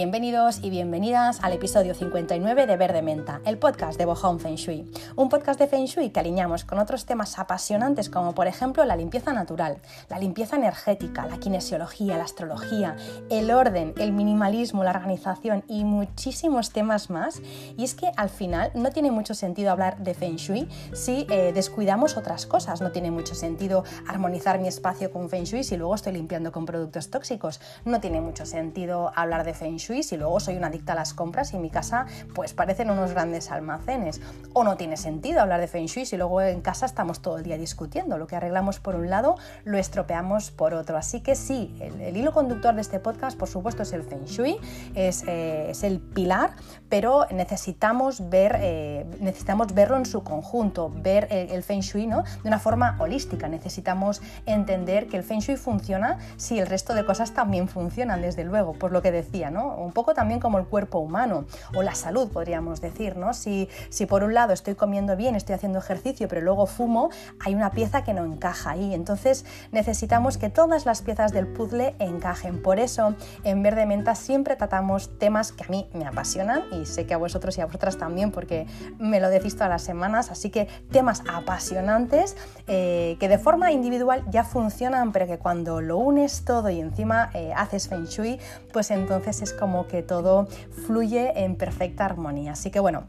[0.00, 4.90] Bienvenidos y bienvenidas al episodio 59 de Verde Menta, el podcast de Bohong Feng Shui.
[5.14, 8.96] Un podcast de Feng Shui que alineamos con otros temas apasionantes como por ejemplo la
[8.96, 9.76] limpieza natural,
[10.08, 12.96] la limpieza energética, la kinesiología, la astrología,
[13.28, 17.42] el orden, el minimalismo, la organización y muchísimos temas más.
[17.76, 21.52] Y es que al final no tiene mucho sentido hablar de Feng Shui si eh,
[21.52, 22.80] descuidamos otras cosas.
[22.80, 26.64] No tiene mucho sentido armonizar mi espacio con Feng Shui si luego estoy limpiando con
[26.64, 27.60] productos tóxicos.
[27.84, 31.14] No tiene mucho sentido hablar de Feng Shui si luego soy una adicta a las
[31.14, 34.20] compras y en mi casa pues parecen unos grandes almacenes.
[34.52, 37.44] O no tiene sentido hablar de Feng Shui si luego en casa estamos todo el
[37.44, 38.18] día discutiendo.
[38.18, 40.96] Lo que arreglamos por un lado lo estropeamos por otro.
[40.96, 44.58] Así que sí, el, hilo conductor de este podcast por supuesto es el Feng Shui,
[44.94, 46.52] es, eh, es el pilar,
[46.90, 52.24] pero necesitamos, ver, eh, necesitamos verlo en su conjunto, ver el, Feng Shui ¿no?
[52.42, 53.48] de una forma holística.
[53.48, 58.44] Necesitamos entender que el Feng Shui funciona si el resto de cosas también funcionan, desde
[58.44, 59.76] luego, por lo que decía, ¿no?
[59.76, 63.16] un poco también como el cuerpo humano o la salud, podríamos decir.
[63.16, 63.34] ¿no?
[63.34, 67.54] Si, si por un lado estoy comiendo bien, estoy haciendo ejercicio, pero luego fumo, hay
[67.54, 68.94] una pieza que no encaja ahí.
[68.94, 72.60] Entonces necesitamos que todas las piezas del puzzle encajen.
[72.60, 77.14] Por eso en Verde Menta siempre tratamos temas que a mí me apasionan sé que
[77.14, 78.66] a vosotros y a vosotras también porque
[78.98, 80.30] me lo decís todas las semanas.
[80.30, 82.36] Así que temas apasionantes
[82.66, 87.30] eh, que de forma individual ya funcionan, pero que cuando lo unes todo y encima
[87.34, 88.38] eh, haces feng shui,
[88.72, 90.48] pues entonces es como que todo
[90.86, 92.52] fluye en perfecta armonía.
[92.52, 93.04] Así que bueno,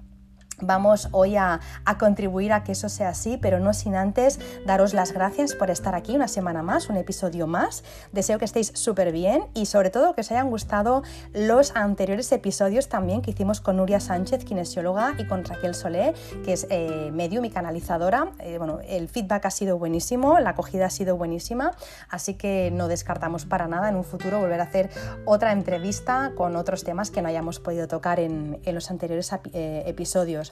[0.62, 1.60] Vamos hoy a,
[2.00, 5.94] contribuir a que eso sea así, pero no sin antes daros las gracias por estar
[5.94, 7.84] aquí una semana más, un episodio más.
[8.12, 11.04] Deseo que estéis súper bien y sobre todo que os hayan gustado
[11.34, 16.54] los anteriores episodios también que hicimos con Nuria Sánchez, kinesióloga, y con Raquel Solé, que
[16.54, 18.32] es eh, medium y canalizadora.
[18.40, 21.72] Eh, bueno, el feedback ha sido buenísimo, la acogida ha sido buenísima,
[22.10, 24.90] así que no descartamos para nada en un futuro volver a hacer
[25.26, 30.51] otra entrevista con otros temas que no hayamos podido tocar en, los anteriores eh, episodios.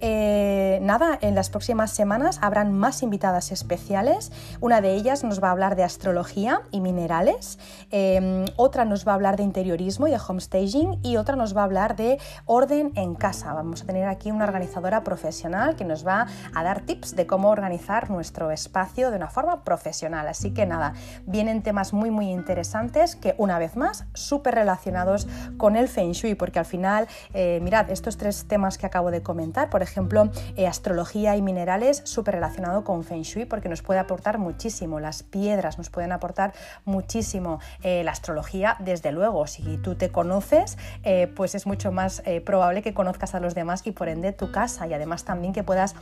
[0.00, 4.32] Eh, nada, en las próximas semanas habrán más invitadas especiales.
[4.60, 7.58] Una de ellas nos va a hablar de astrología y minerales,
[7.90, 11.62] em, otra nos va a hablar de interiorismo y de homestaging y otra nos va
[11.62, 13.52] a hablar de orden en casa.
[13.52, 17.50] Vamos a tener aquí una organizadora profesional que nos va a dar tips de cómo
[17.50, 20.28] organizar nuestro espacio de una forma profesional.
[20.28, 20.94] Así que nada,
[21.26, 25.26] vienen temas muy muy interesantes que una vez más súper relacionados
[25.58, 29.22] con el feng shui porque al final, eh, mirad, estos tres temas que acabo de
[29.22, 29.39] comentar
[29.70, 34.38] por ejemplo, eh, astrología y minerales súper relacionado con Feng Shui porque nos puede aportar
[34.38, 36.52] muchísimo, las piedras nos pueden aportar
[36.84, 42.22] muchísimo, eh, la astrología desde luego, si tú te conoces, eh, pues es mucho más
[42.44, 45.62] probable que conozcas a los demás y por ende tu casa y además también que
[45.62, 45.94] puedas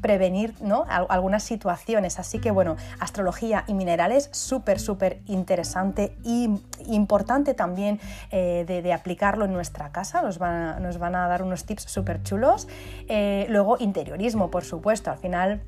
[0.00, 0.84] prevenir ¿no?
[0.88, 2.18] algunas situaciones.
[2.18, 6.50] Así que bueno, astrología y minerales súper, súper interesante y
[6.86, 8.00] importante también
[8.30, 12.43] de, aplicarlo en nuestra casa, nos van nos van a dar unos tips súper chulos
[13.08, 15.62] eh, luego interiorismo, por supuesto, al final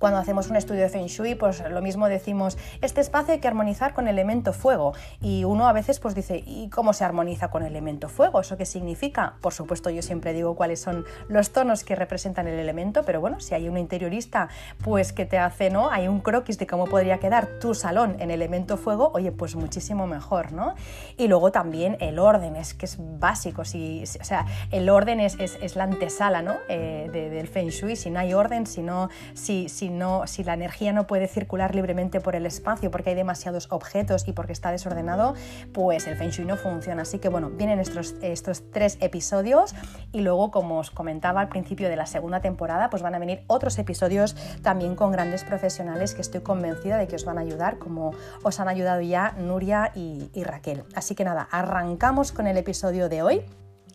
[0.00, 3.48] cuando hacemos un estudio de Feng Shui, pues lo mismo decimos, este espacio hay que
[3.48, 4.94] armonizar con el elemento fuego.
[5.20, 8.40] Y uno a veces pues dice, ¿y cómo se armoniza con el elemento fuego?
[8.40, 9.34] ¿Eso qué significa?
[9.42, 13.40] Por supuesto, yo siempre digo cuáles son los tonos que representan el elemento, pero bueno,
[13.40, 14.48] si hay un interiorista
[14.82, 15.90] pues que te hace, ¿no?
[15.90, 20.06] Hay un croquis de cómo podría quedar tu salón en elemento fuego, oye, pues muchísimo
[20.06, 20.76] mejor, ¿no?
[21.18, 25.36] Y luego también el orden, es que es básico, si, o sea, el orden es,
[25.38, 26.56] es, la antesala, ¿no?
[26.70, 29.89] Eh, del Feng Shui, si no hay orden, si no, si, si
[30.26, 34.32] si, la energía no puede circular libremente por el espacio porque hay demasiados objetos y
[34.32, 35.34] porque está desordenado,
[35.72, 37.02] pues el Feng Shui no funciona.
[37.02, 39.74] Así que bueno, vienen estos, estos tres episodios
[40.12, 43.42] y luego, como os comentaba al principio de la segunda temporada, pues van a venir
[43.46, 47.78] otros episodios también con grandes profesionales que estoy convencida de que os van a ayudar,
[47.78, 48.12] como
[48.42, 50.84] os han ayudado ya Nuria y Raquel.
[50.94, 53.44] Así que nada, arrancamos con el episodio de hoy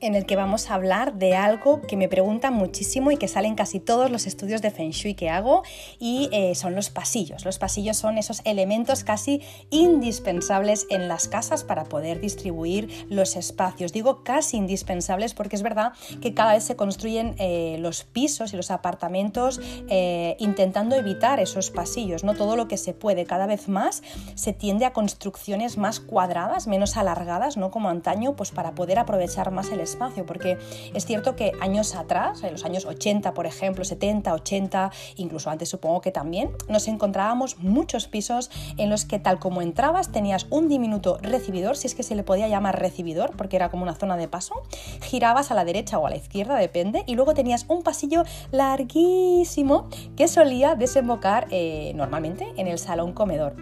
[0.01, 3.47] en el que vamos a hablar de algo que me preguntan muchísimo y que sale
[3.47, 5.63] en casi todos los estudios de Feng Shui que hago
[5.99, 7.45] y eh, son los pasillos.
[7.45, 13.93] Los pasillos son esos elementos casi indispensables en las casas para poder distribuir los espacios.
[13.93, 18.57] Digo casi indispensables porque es verdad que cada vez se construyen eh, los pisos y
[18.57, 19.59] los apartamentos
[19.89, 22.23] eh, intentando evitar esos pasillos.
[22.23, 24.03] No todo lo que se puede, cada vez más
[24.35, 29.51] se tiende a construcciones más cuadradas, menos alargadas, no como antaño, pues para poder aprovechar
[29.51, 30.57] más el espacio, porque
[30.93, 35.69] es cierto que años atrás, en los años 80, por ejemplo, 70, 80, incluso antes
[35.69, 40.67] supongo que también, nos encontrábamos muchos pisos en los que tal como entrabas tenías un
[40.67, 44.17] diminuto recibidor, si es que se le podía llamar recibidor, porque era como una zona
[44.17, 44.63] de paso,
[45.01, 49.87] girabas a la derecha o a la izquierda, depende, y luego tenías un pasillo larguísimo
[50.15, 53.55] que solía desembocar eh, normalmente en el salón comedor.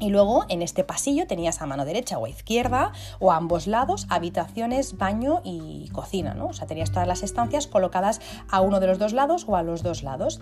[0.00, 3.66] Y luego en este pasillo tenías a mano derecha o a izquierda o a ambos
[3.66, 6.46] lados habitaciones, baño y cocina, ¿no?
[6.48, 9.62] O sea, tenías todas las estancias colocadas a uno de los dos lados o a
[9.62, 10.40] los dos lados.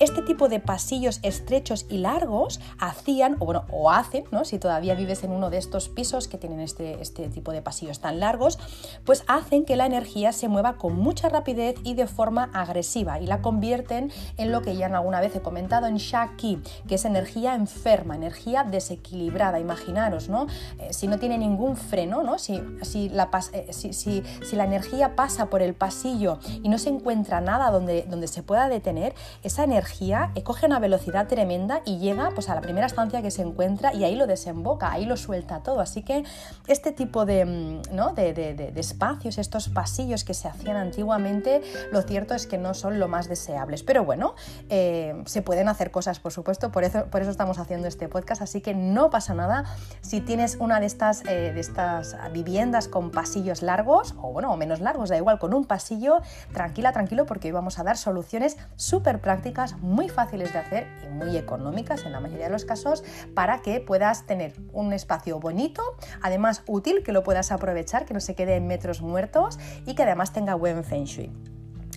[0.00, 4.44] Este tipo de pasillos estrechos y largos hacían, o bueno, o hacen, ¿no?
[4.44, 8.00] Si todavía vives en uno de estos pisos que tienen este, este tipo de pasillos
[8.00, 8.58] tan largos,
[9.04, 13.26] pues hacen que la energía se mueva con mucha rapidez y de forma agresiva y
[13.26, 16.58] la convierten en lo que ya alguna vez he comentado en Shaki,
[16.88, 20.46] que es energía enferma, energía desequilibrada equilibrada, imaginaros, ¿no?
[20.78, 22.38] Eh, si no tiene ningún freno, ¿no?
[22.38, 24.22] Si, si, la, eh, si, si,
[24.56, 28.68] la energía pasa por el pasillo y no se encuentra nada donde, donde se pueda
[28.68, 33.22] detener, esa energía eh, coge una velocidad tremenda y llega pues, a la primera estancia
[33.22, 35.80] que se encuentra y ahí lo desemboca, ahí lo suelta todo.
[35.80, 36.24] Así que
[36.66, 38.12] este tipo de, mm, ¿no?
[38.12, 41.62] de, de espacios, estos pasillos que se hacían antiguamente,
[41.92, 43.82] lo cierto es que no son lo más deseables.
[43.82, 44.34] Pero bueno,
[44.68, 48.60] se pueden hacer cosas, por supuesto, por eso, por eso estamos haciendo este podcast, así
[48.60, 49.64] que no pasa nada
[50.00, 54.56] si tienes una de estas, eh, de estas viviendas con pasillos largos, o bueno, o
[54.56, 56.20] menos largos, da igual, con un pasillo,
[56.52, 61.08] tranquila, tranquilo, porque hoy vamos a dar soluciones súper prácticas, muy fáciles de hacer y
[61.08, 63.02] muy económicas en la mayoría de los casos,
[63.34, 65.82] para que puedas tener un espacio bonito,
[66.22, 70.04] además útil, que lo puedas aprovechar, que no se quede en metros muertos y que
[70.04, 71.55] además tenga buen feng shui.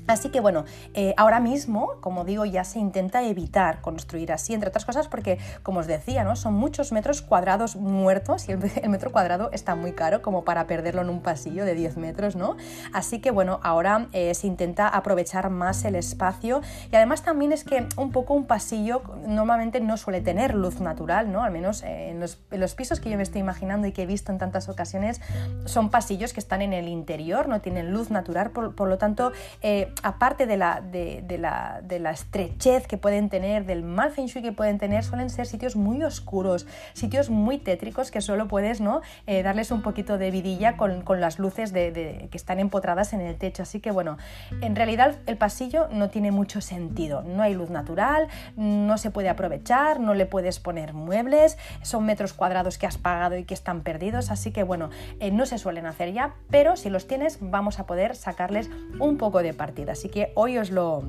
[0.09, 0.65] Así que bueno,
[0.95, 5.37] eh, ahora mismo, como digo, ya se intenta evitar construir así, entre otras cosas porque,
[5.61, 6.35] como os decía, ¿no?
[6.35, 8.59] son muchos metros cuadrados muertos y el,
[8.89, 12.57] metro cuadrado está muy caro como para perderlo en un pasillo de 10 metros, ¿no?
[12.91, 16.61] Así que bueno, ahora eh, se intenta aprovechar más el espacio
[16.91, 21.31] y además también es que un poco un pasillo normalmente no suele tener luz natural,
[21.31, 21.43] ¿no?
[21.43, 24.31] Al menos eh, en, los, pisos que yo me estoy imaginando y que he visto
[24.31, 25.21] en tantas ocasiones
[25.65, 29.33] son pasillos que están en el interior, no tienen luz natural, por, lo tanto
[30.03, 34.51] aparte de la, de, la, de la, estrechez que pueden tener, del mal feng que
[34.51, 39.01] pueden tener, suelen ser sitios muy oscuros, sitios muy tétricos que solo puedes ¿no?
[39.27, 43.35] Eh, darles un poquito de vidilla con, con las luces que están empotradas en el
[43.35, 43.63] techo.
[43.63, 44.17] Así que bueno,
[44.61, 47.23] en realidad el pasillo no tiene mucho sentido.
[47.23, 52.33] No hay luz natural, no se puede aprovechar, no le puedes poner muebles, son metros
[52.33, 54.31] cuadrados que has pagado y que están perdidos.
[54.31, 57.85] Así que bueno, eh, no se suelen hacer ya, pero si los tienes vamos a
[57.85, 58.69] poder sacarles
[58.99, 59.53] un poco de
[59.87, 61.03] Así que hoy os lo,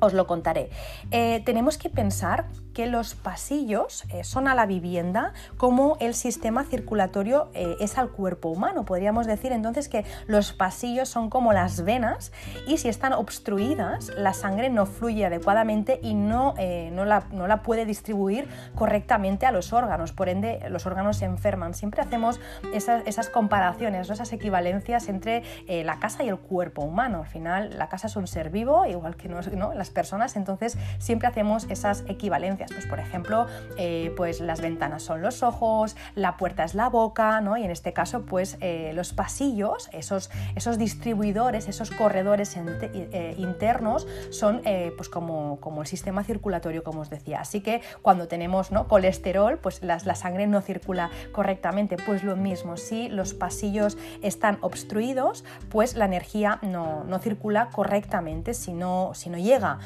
[0.00, 0.70] os lo contaré.
[1.10, 6.64] Eh, tenemos que pensar que los pasillos eh, son a la vivienda como el sistema
[6.64, 8.84] circulatorio eh, es al cuerpo humano.
[8.84, 12.32] Podríamos decir entonces que los pasillos son como las venas
[12.66, 16.54] y si están obstruidas la sangre no fluye adecuadamente y no,
[16.92, 20.12] no, la, no la, puede distribuir correctamente a los órganos.
[20.12, 21.74] Por ende, los órganos se enferman.
[21.74, 22.40] Siempre hacemos
[22.72, 25.42] esas, esas comparaciones, esas equivalencias entre
[25.84, 27.18] la casa y el cuerpo humano.
[27.20, 29.74] Al final, la casa es un ser vivo, igual que ¿no?
[29.74, 32.61] las personas, entonces siempre hacemos esas equivalencias.
[32.68, 37.40] Pues por ejemplo, eh, pues las ventanas son los ojos, la puerta es la boca,
[37.40, 37.56] ¿no?
[37.56, 44.06] Y en este caso, pues eh, los pasillos, esos, esos distribuidores, esos corredores eh, internos
[44.30, 44.62] son
[44.96, 47.40] pues como, como el sistema circulatorio, como os decía.
[47.40, 48.86] Así que cuando tenemos ¿no?
[48.88, 51.96] colesterol, pues la, sangre no circula correctamente.
[51.96, 58.54] Pues lo mismo, si los pasillos están obstruidos, pues la energía no, no circula correctamente,
[58.54, 59.78] si no, si no llega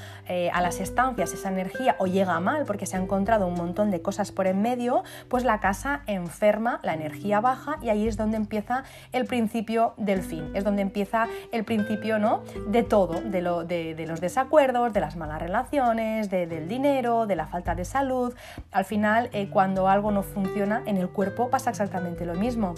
[0.53, 4.03] a las estancias esa energía o llega mal porque se ha encontrado un montón de
[4.03, 8.37] cosas por en medio, pues la casa enferma, la energía baja y ahí es donde
[8.37, 12.43] empieza el principio del fin, es donde empieza el principio ¿no?
[12.69, 17.47] de todo, de, lo, de, los desacuerdos, de las malas relaciones, del dinero, de la
[17.47, 18.35] falta de salud.
[18.73, 22.75] Al final, eh, cuando algo no funciona en el cuerpo pasa exactamente lo mismo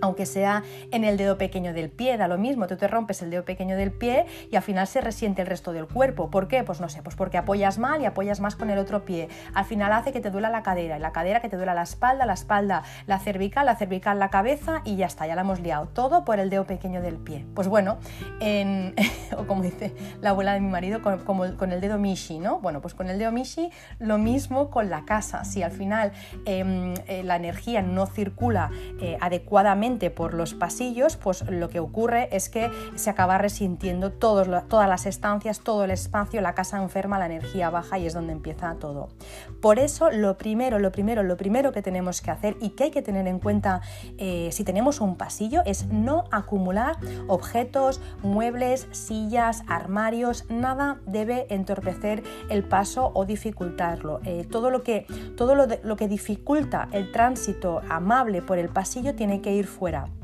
[0.00, 3.30] aunque sea en el dedo pequeño del pie, da lo mismo, tú te rompes el
[3.30, 6.30] dedo pequeño del pie y al final se resiente el resto del cuerpo.
[6.30, 6.64] ¿Por qué?
[6.64, 9.28] Pues no sé, pues porque apoyas mal y apoyas más con el otro pie.
[9.54, 11.82] Al final hace que te duela la cadera, y la cadera que te duela la
[11.82, 15.60] espalda, la espalda la cervical, la cervical la cabeza y ya está, ya la hemos
[15.60, 15.88] liado.
[15.88, 17.46] Todo por el dedo pequeño del pie.
[17.54, 17.98] Pues bueno,
[19.36, 21.20] o como dice la abuela de mi marido, con,
[21.56, 22.60] con el dedo Mishi, ¿no?
[22.60, 25.44] Bueno, pues con el dedo Mishi lo mismo con la casa.
[25.44, 26.12] Si al final
[26.44, 32.28] em, eh, la energía no circula eh, adecuadamente, por los pasillos, pues lo que ocurre
[32.30, 37.26] es que se acaba resintiendo todas las estancias, todo el espacio, la casa enferma, la
[37.26, 39.08] energía baja y es donde empieza todo.
[39.60, 42.90] Por eso lo primero, lo primero, lo primero que tenemos que hacer y que hay
[42.90, 43.80] que tener en cuenta
[44.18, 52.22] eh, si tenemos un pasillo es no acumular objetos, muebles, sillas, armarios, nada debe entorpecer
[52.48, 54.20] el paso o dificultarlo.
[54.24, 55.06] Eh, todo lo que,
[55.36, 59.79] todo lo, lo que dificulta el tránsito amable por el pasillo tiene que ir fuera.
[59.80, 60.19] fuera.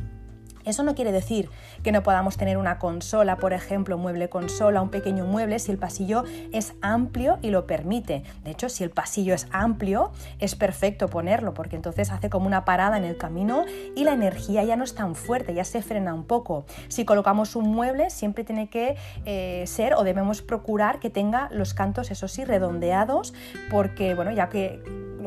[0.66, 1.48] Eso no quiere decir
[1.82, 5.78] que no podamos tener una consola, por ejemplo, mueble consola, un pequeño mueble, si el
[5.78, 8.24] pasillo es amplio y lo permite.
[8.44, 12.64] De hecho, si el pasillo es amplio, es perfecto ponerlo, porque entonces hace como una
[12.64, 16.12] parada en el camino y la energía ya no es tan fuerte, ya se frena
[16.12, 16.66] un poco.
[16.88, 21.74] Si colocamos un mueble, siempre tiene que eh, ser o debemos procurar que tenga los
[21.74, 23.34] cantos, eso sí, redondeados,
[23.70, 24.82] porque, bueno, ya que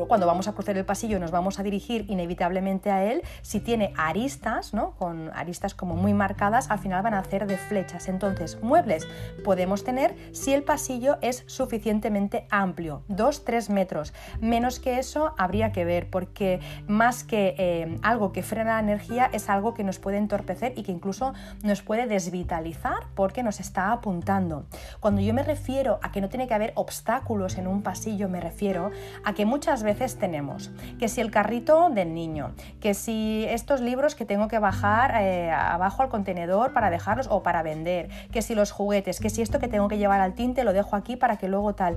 [0.06, 3.92] cuando vamos a cruzar el pasillo nos vamos a dirigir inevitablemente a él, si tiene
[3.96, 4.92] aristas, ¿no?
[4.92, 8.08] con aristas como muy marcadas, al final van a hacer de flechas.
[8.08, 9.06] Entonces, muebles
[9.44, 14.14] podemos tener si el pasillo es suficientemente amplio, 2-3 metros.
[14.40, 19.28] Menos que eso habría que ver, porque más que eh, algo que frena la energía
[19.32, 23.92] es algo que nos puede entorpecer y que incluso nos puede desvitalizar porque nos está
[23.92, 24.64] apuntando.
[25.00, 28.40] Cuando yo me refiero a que no tiene que haber obstáculos en un pasillo, me
[28.40, 28.90] refiero
[29.24, 30.70] a que muchas veces veces tenemos,
[31.00, 35.50] que si el carrito del niño, que si estos libros que tengo que bajar eh,
[35.50, 39.58] abajo al contenedor para dejarlos o para vender, que si los juguetes, que si esto
[39.58, 41.96] que tengo que llevar al tinte lo dejo aquí para que luego tal.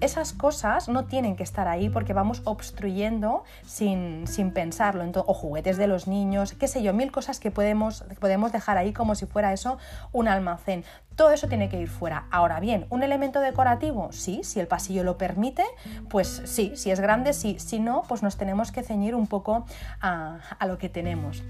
[0.00, 5.02] Esas cosas no tienen que estar ahí porque vamos obstruyendo sin, sin pensarlo.
[5.14, 8.92] o juguetes de los niños, qué sé yo, mil cosas que podemos, podemos dejar ahí
[8.92, 9.78] como si fuera eso
[10.12, 10.84] un almacén.
[11.16, 12.26] Todo eso tiene que ir fuera.
[12.30, 14.12] Ahora bien, ¿un elemento decorativo?
[14.12, 15.64] Sí, si el pasillo lo permite,
[16.08, 17.58] pues sí, si es grande, sí.
[17.58, 19.66] Si no, pues nos tenemos que ceñir un poco
[20.00, 21.42] a, a lo que tenemos.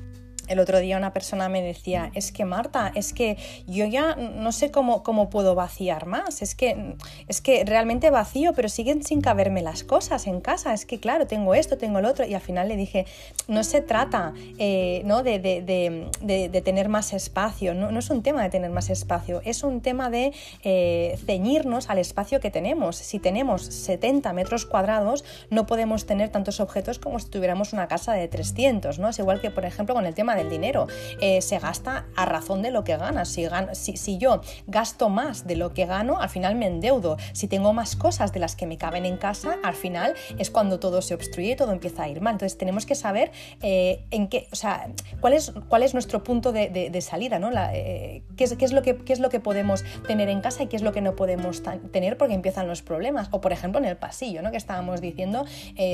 [0.53, 4.53] El otro día una persona me decía, es que Marta, es que yo ya no
[4.53, 6.95] sé cómo, cómo puedo vaciar más, es que,
[7.29, 11.27] es que realmente vacío, pero siguen sin caberme las cosas en casa, es que claro,
[11.27, 13.07] tengo esto, tengo lo otro, y al final le dije,
[13.49, 15.23] no se trata eh, ¿no?
[15.23, 19.63] De, de, tener más espacio, no, no, es un tema de tener más espacio, es
[19.63, 20.33] un tema de
[20.63, 22.97] eh, ceñirnos al espacio que tenemos.
[22.97, 28.13] Si tenemos 70 metros cuadrados, no podemos tener tantos objetos como si tuviéramos una casa
[28.13, 29.09] de 300, ¿no?
[29.09, 30.87] Es igual que, por ejemplo, con el tema del dinero.
[31.21, 33.29] Eh, se gasta a razón de lo que ganas.
[33.29, 37.17] Si, si, si, yo gasto más de lo que gano, al final me endeudo.
[37.33, 40.79] Si tengo más cosas de las que me caben en casa, al final es cuando
[40.79, 42.35] todo se obstruye y todo empieza a ir mal.
[42.35, 43.31] Entonces tenemos que saber
[43.63, 47.51] eh, en qué, o sea, cuál es, cuál es nuestro punto de, salida, ¿no?
[47.73, 50.63] Eh, qué, es, qué, es lo que, qué es lo que podemos tener en casa
[50.63, 53.29] y qué es lo que no podemos tener porque empiezan los problemas.
[53.31, 54.51] O por ejemplo en el pasillo, ¿no?
[54.51, 55.45] Que estábamos diciendo,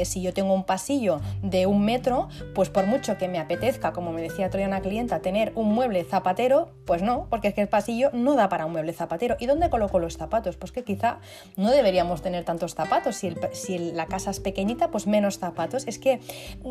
[0.05, 4.12] si yo tengo un pasillo de un metro, pues por mucho que me apetezca, como
[4.12, 7.68] me decía otro una clienta, tener un mueble zapatero, pues no, porque es que el
[7.68, 9.37] pasillo no da para un mueble zapatero.
[9.38, 10.57] ¿Y dónde coloco los zapatos?
[10.57, 11.21] Pues que quizá
[11.57, 13.16] no deberíamos tener tantos zapatos.
[13.16, 15.87] Si, si la casa es pequeñita, pues menos zapatos.
[15.87, 16.21] Es que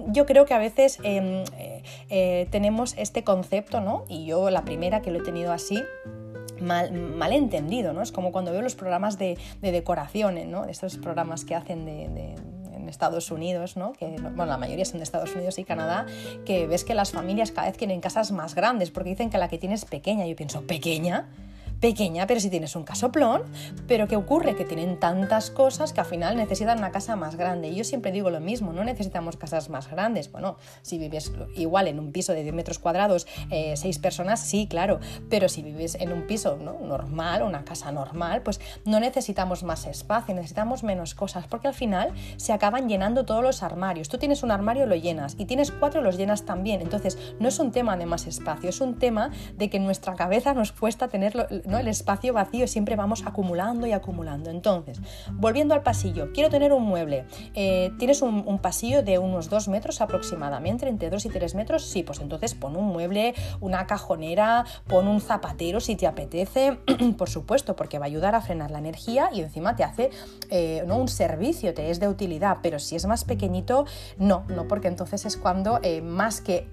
[0.07, 4.05] yo creo que a veces em, eh, eh, tenemos este concepto, ¿no?
[4.07, 5.83] Y yo la primera que lo he tenido así,
[6.59, 8.01] mal, entendido, ¿no?
[8.01, 10.65] Es como cuando veo los programas de, de decoraciones, ¿no?
[10.65, 12.36] Estos programas que hacen de
[12.89, 13.94] Estados Unidos, ¿no?
[13.94, 16.06] que bueno, la mayoría son de Estados Unidos y Canadá,
[16.46, 19.48] que ves que las familias cada vez tienen casas más grandes porque dicen que la
[19.48, 20.25] que tienes es pequeña.
[20.25, 21.27] Yo pienso, ¿pequeña?
[21.79, 23.43] Pequeña, pero si tienes un casoplón,
[23.88, 24.55] pero ¿qué ocurre?
[24.55, 27.69] Que tienen tantas cosas que al final necesitan una casa más grande.
[27.69, 30.31] Y yo siempre digo lo mismo, no necesitamos casas más grandes.
[30.31, 34.67] Bueno, si vives igual en un piso de 10 metros cuadrados, eh, seis personas, sí,
[34.67, 36.79] claro, pero si vives en un piso ¿no?
[36.79, 42.13] normal, una casa normal, pues no necesitamos más espacio, necesitamos menos cosas, porque al final
[42.38, 44.10] se acaban llenando todos los armarios.
[44.10, 46.81] Tú tienes un armario, lo llenas, y tienes cuatro, los llenas también.
[46.81, 50.53] Entonces, no es un tema de más espacio, es un tema de que nuestra cabeza
[50.53, 54.50] nos cuesta tenerlo el espacio vacío siempre vamos acumulando y acumulando.
[54.50, 55.00] Entonces,
[55.33, 57.25] volviendo al pasillo, quiero tener un mueble.
[57.53, 61.83] Eh, ¿Tienes un, pasillo de unos 2 metros aproximadamente, entre 2 y 3 metros?
[61.83, 66.79] Sí, pues entonces pon un mueble, una cajonera, pon un zapatero si te apetece,
[67.17, 70.09] por supuesto, porque va a ayudar a frenar la energía y encima te hace
[70.50, 70.97] eh, ¿no?
[70.97, 73.86] un servicio, te es de utilidad, pero si es más pequeñito,
[74.17, 76.67] no, no, porque entonces es cuando eh, más, que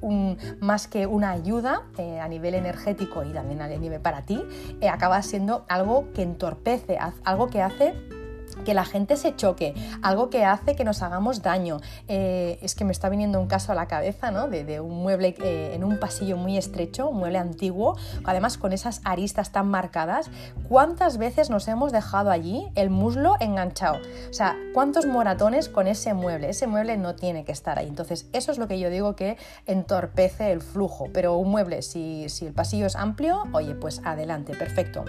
[0.61, 1.83] más que una ayuda
[2.21, 4.43] a nivel energético y también a nivel para ti,
[4.89, 7.95] acaba siendo algo que entorpece, algo que hace
[8.65, 11.81] que la gente se choque, algo que hace que nos hagamos daño.
[12.09, 14.49] Eh, es que me está viniendo un caso a la cabeza, ¿no?
[14.49, 19.01] De, un mueble eh, en un pasillo muy estrecho, un mueble antiguo, además con esas
[19.05, 20.31] aristas tan marcadas.
[20.69, 23.99] ¿Cuántas veces nos hemos dejado allí el muslo enganchado?
[24.31, 26.51] O sea, ¿cuántos moratones con ese mueble?
[26.51, 27.89] Ese mueble no tiene que estar ahí.
[27.89, 31.09] Entonces, eso es lo que yo digo que entorpece el flujo.
[31.13, 35.05] Pero un mueble, si, si el pasillo es amplio, oye, pues adelante, perfecto.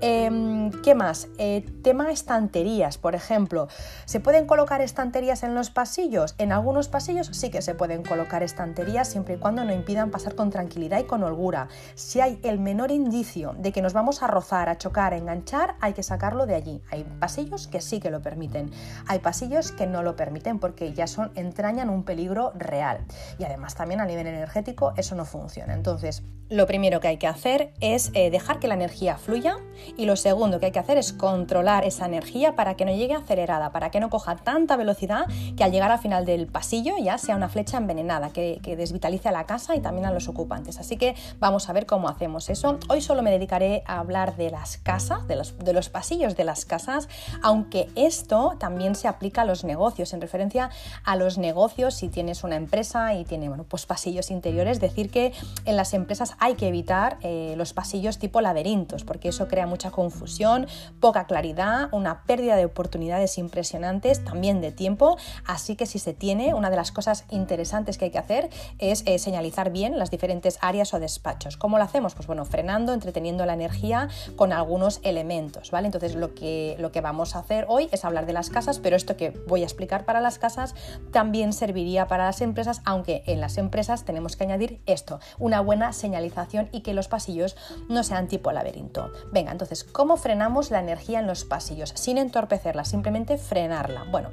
[0.00, 1.28] Em, ¿Qué más?
[1.38, 3.68] Eh, tema estantería por ejemplo.
[4.04, 6.34] ¿Se pueden colocar estanterías en los pasillos?
[6.38, 10.34] En algunos pasillos sí que se pueden colocar estanterías siempre y cuando no impidan pasar
[10.34, 11.68] con tranquilidad y con holgura.
[11.94, 15.76] Si hay el menor indicio de que nos vamos a rozar, a chocar, a enganchar,
[15.80, 16.82] hay que sacarlo de allí.
[16.90, 18.70] Hay pasillos que sí que lo permiten.
[19.06, 23.06] Hay pasillos que no lo permiten porque ya son entrañan un peligro real.
[23.38, 25.72] Y además también a nivel energético eso no funciona.
[25.72, 29.56] Entonces, lo primero que hay que hacer es eh, dejar que la energía fluya
[29.96, 33.14] y lo segundo que hay que hacer es controlar esa energía para que no llegue
[33.14, 37.18] acelerada, para que no coja tanta velocidad que al llegar al final del pasillo ya
[37.18, 40.78] sea una flecha envenenada que, desvitalice a la casa y también a los ocupantes.
[40.78, 42.78] Así que vamos a ver cómo hacemos eso.
[42.88, 46.44] Hoy solo me dedicaré a hablar de las casas, de los, de los pasillos de
[46.44, 47.08] las casas,
[47.42, 50.70] aunque esto también se aplica a los negocios, en referencia
[51.04, 55.32] a los negocios si tienes una empresa y tiene bueno, pues pasillos interiores, decir que
[55.64, 59.90] en las empresas hay que evitar eh, los pasillos tipo laberintos, porque eso crea mucha
[59.90, 60.66] confusión,
[61.00, 65.16] poca claridad, una pérdida de oportunidades impresionantes, también de tiempo.
[65.44, 69.02] Así que si se tiene, una de las cosas interesantes que hay que hacer es
[69.06, 71.56] eh, señalizar bien las diferentes áreas o despachos.
[71.56, 72.14] ¿Cómo lo hacemos?
[72.14, 75.86] Pues bueno, frenando, entreteniendo la energía con algunos elementos, ¿vale?
[75.86, 78.96] Entonces lo que, lo que vamos a hacer hoy es hablar de las casas, pero
[78.96, 80.74] esto que voy a explicar para las casas
[81.12, 85.92] también serviría para las empresas, aunque en las empresas tenemos que añadir esto, una buena
[85.92, 87.56] señalización y que los pasillos
[87.88, 89.12] no sean tipo laberinto.
[89.32, 92.84] Venga, entonces, ¿cómo frenamos la energía en los pasillos sin entorpecerla?
[92.84, 94.04] Simplemente frenarla.
[94.10, 94.30] Bueno,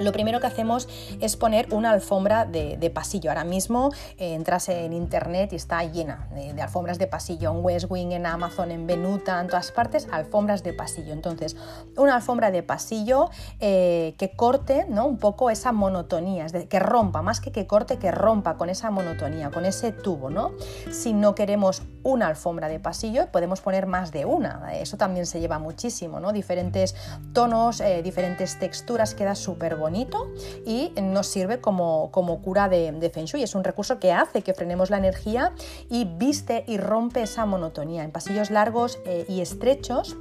[0.00, 0.88] lo primero que hacemos
[1.20, 3.30] es poner una alfombra de, pasillo.
[3.30, 7.86] Ahora mismo eh, entras en internet y está llena de, alfombras de pasillo, en West
[7.88, 11.12] Wing, en Amazon, en Benuta, en todas partes, alfombras de pasillo.
[11.12, 11.56] Entonces,
[11.96, 15.06] una alfombra de pasillo eh, que corte ¿no?
[15.06, 19.50] un poco esa monotonía, que rompa, más que que corte, que rompa con esa monotonía,
[19.50, 20.30] con ese tubo.
[20.30, 20.52] ¿no?
[20.90, 24.74] Si no queremos una alfombra de pasillo, podemos poner más de una.
[24.74, 26.32] Eso también se lleva muchísimo, ¿no?
[26.32, 26.94] Diferentes
[27.32, 30.30] tonos, eh, diferentes texturas, queda súper bonito
[30.64, 33.42] y nos sirve como, como cura de, de, Feng Shui.
[33.42, 35.52] Es un recurso que hace que frenemos la energía
[35.88, 38.04] y viste y rompe esa monotonía.
[38.04, 40.16] En pasillos largos eh, y estrechos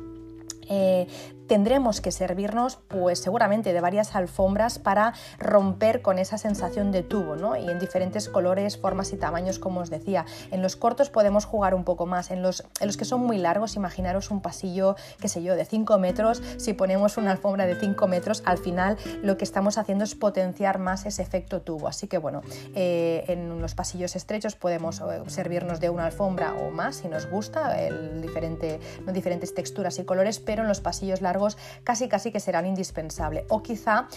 [0.70, 1.08] eh,
[1.50, 7.36] tendremos que servirnos pues seguramente de varias alfombras para romper con esa sensación de tubo,
[7.36, 7.58] ¿no?
[7.58, 10.26] Y en diferentes colores, formas y tamaños, como os decía.
[10.52, 13.40] En los cortos podemos jugar un poco más, en los, en los que son muy
[13.40, 17.76] largos, imaginaros un pasillo, qué sé yo, de 5 metros, si ponemos una alfombra de
[17.76, 21.88] 5 metros, al final lo que estamos haciendo es potenciar más ese efecto tubo.
[21.88, 22.42] Así que bueno,
[22.76, 27.26] eh, en los pasillos estrechos podemos eh, servirnos de una alfombra o más si nos
[27.26, 28.80] gusta, el diferente,
[29.12, 31.39] diferentes texturas y colores, pero en los pasillos largos
[31.84, 33.46] casi casi que serán indispensables.
[33.50, 34.08] O quizá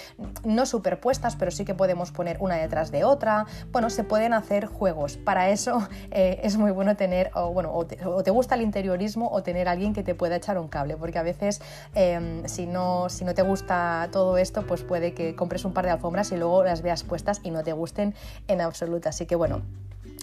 [0.45, 3.47] no superpuestas, pero sí que podemos poner una detrás de otra.
[3.71, 5.17] Bueno, se pueden hacer juegos.
[5.17, 9.43] Para eso eh, es muy bueno tener, o bueno, o te, gusta el interiorismo o
[9.43, 11.61] tener alguien que te pueda echar un cable, porque a veces
[11.95, 15.85] em, si, no, si no te gusta todo esto, pues puede que compres un par
[15.85, 18.15] de alfombras y luego las veas puestas y no te gusten
[18.49, 19.09] en absoluto.
[19.09, 19.63] Así que bueno,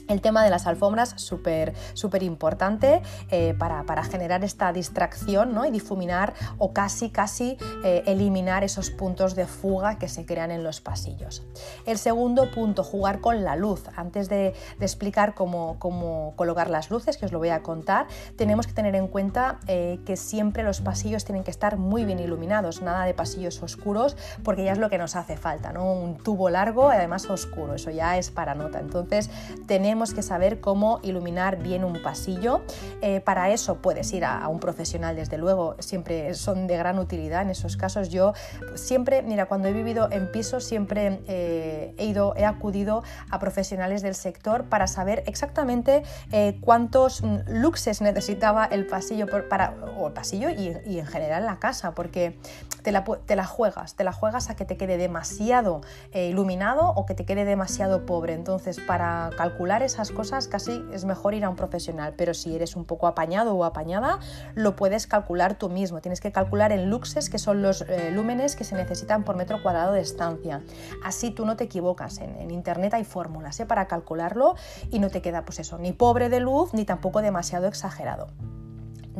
[0.09, 5.65] el tema de las alfombras, súper súper importante eh, para, generar esta distracción ¿no?
[5.65, 10.63] y difuminar o casi casi eh, eliminar esos puntos de fuga que se crean en
[10.63, 11.43] los pasillos.
[11.85, 13.83] El segundo punto, jugar con la luz.
[13.95, 18.65] Antes de, explicar cómo, cómo, colocar las luces, que os lo voy a contar, tenemos
[18.65, 22.81] que tener en cuenta eh, que siempre los pasillos tienen que estar muy bien iluminados,
[22.81, 25.91] nada de pasillos oscuros, porque ya es lo que nos hace falta, ¿no?
[25.91, 28.79] un tubo largo y además oscuro, eso ya es para nota.
[28.79, 29.29] Entonces
[29.67, 32.61] tenemos que saber cómo iluminar bien un pasillo.
[33.01, 37.41] Eh, para eso puedes ir a, un profesional, desde luego, siempre son de gran utilidad
[37.41, 38.09] en esos casos.
[38.09, 38.33] Yo
[38.75, 44.01] siempre, mira, cuando he vivido en piso, siempre eh, he ido, he acudido a profesionales
[44.01, 50.99] del sector para saber exactamente eh, cuántos luxes necesitaba el pasillo para, o pasillo y,
[50.99, 52.39] en general la casa, porque
[52.83, 55.81] te la, te la, juegas, te la juegas a que te quede demasiado
[56.13, 58.33] iluminado o que te quede demasiado pobre.
[58.33, 62.75] Entonces, para calcular esas cosas casi es mejor ir a un profesional, pero si eres
[62.75, 64.19] un poco apañado o apañada,
[64.55, 65.99] lo puedes calcular tú mismo.
[65.99, 69.61] Tienes que calcular en luxes, que son los eh, lúmenes que se necesitan por metro
[69.63, 70.61] cuadrado de estancia.
[71.03, 72.19] Así tú no te equivocas.
[72.19, 73.65] En, internet hay fórmulas ¿eh?
[73.65, 74.55] para calcularlo
[74.91, 78.27] y no te queda pues eso, ni pobre de luz ni tampoco demasiado exagerado.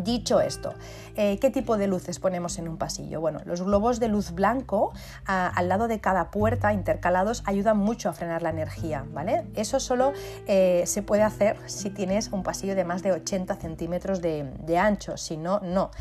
[0.03, 0.73] Dicho esto,
[1.17, 3.19] eh, ¿qué tipo de luces ponemos en un pasillo?
[3.19, 4.93] Bueno, los globos de luz blanco
[5.25, 9.43] al lado de cada puerta intercalados ayudan mucho a frenar la energía, ¿vale?
[9.55, 10.13] Eso solo
[10.47, 15.17] eh, se puede hacer si tienes un pasillo de más de 80 centímetros de, ancho,
[15.17, 15.91] si no, no.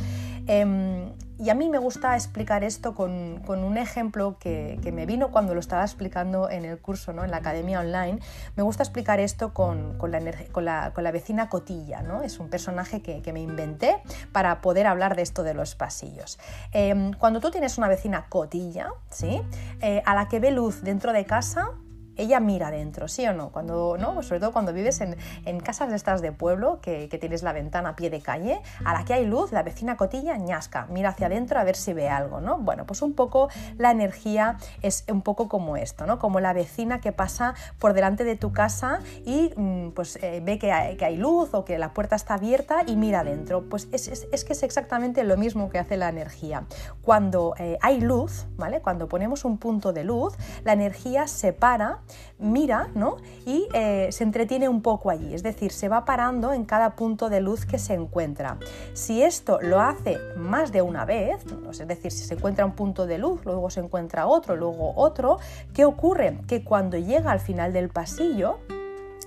[0.46, 5.54] Em, y a mí me gusta explicar esto con, un ejemplo que, me vino cuando
[5.54, 7.24] lo estaba explicando en el curso, ¿no?
[7.24, 8.18] en la academia online.
[8.56, 12.02] Me gusta explicar esto con, la, con la, vecina Cotilla.
[12.02, 12.22] ¿no?
[12.22, 16.38] Es un personaje que, me inventé para poder hablar de esto de los pasillos.
[16.72, 19.42] Em, cuando tú tienes una vecina Cotilla, ¿sí?
[19.80, 21.72] Eh, a la que ve luz dentro de casa,
[22.18, 23.50] ella mira dentro, ¿sí o no?
[23.50, 24.22] Cuando, ¿no?
[24.22, 27.96] Sobre todo cuando vives en, casas de estas de pueblo, que, tienes la ventana a
[27.96, 31.58] pie de calle, a la que hay luz, la vecina cotilla ñasca, mira hacia adentro
[31.58, 32.58] a ver si ve algo, ¿no?
[32.58, 36.18] Bueno, pues un poco la energía es un poco como esto, ¿no?
[36.18, 40.58] Como la vecina que pasa por delante de tu casa y mm, pues eh, ve
[40.58, 43.64] que hay, luz o que la puerta está abierta y mira adentro.
[43.68, 46.64] Pues es, que es exactamente lo mismo que hace la energía.
[47.02, 48.80] Cuando eh, hay luz, ¿vale?
[48.80, 52.00] Cuando ponemos un punto de luz, la energía se para
[52.38, 53.16] mira ¿no?
[53.46, 57.28] y eh, se entretiene un poco allí, es decir, se va parando en cada punto
[57.28, 58.58] de luz que se encuentra.
[58.92, 63.06] Si esto lo hace más de una vez, es decir, si se encuentra un punto
[63.06, 65.38] de luz, luego se encuentra otro, luego otro,
[65.74, 66.38] ¿qué ocurre?
[66.46, 68.58] Que cuando llega al final del pasillo,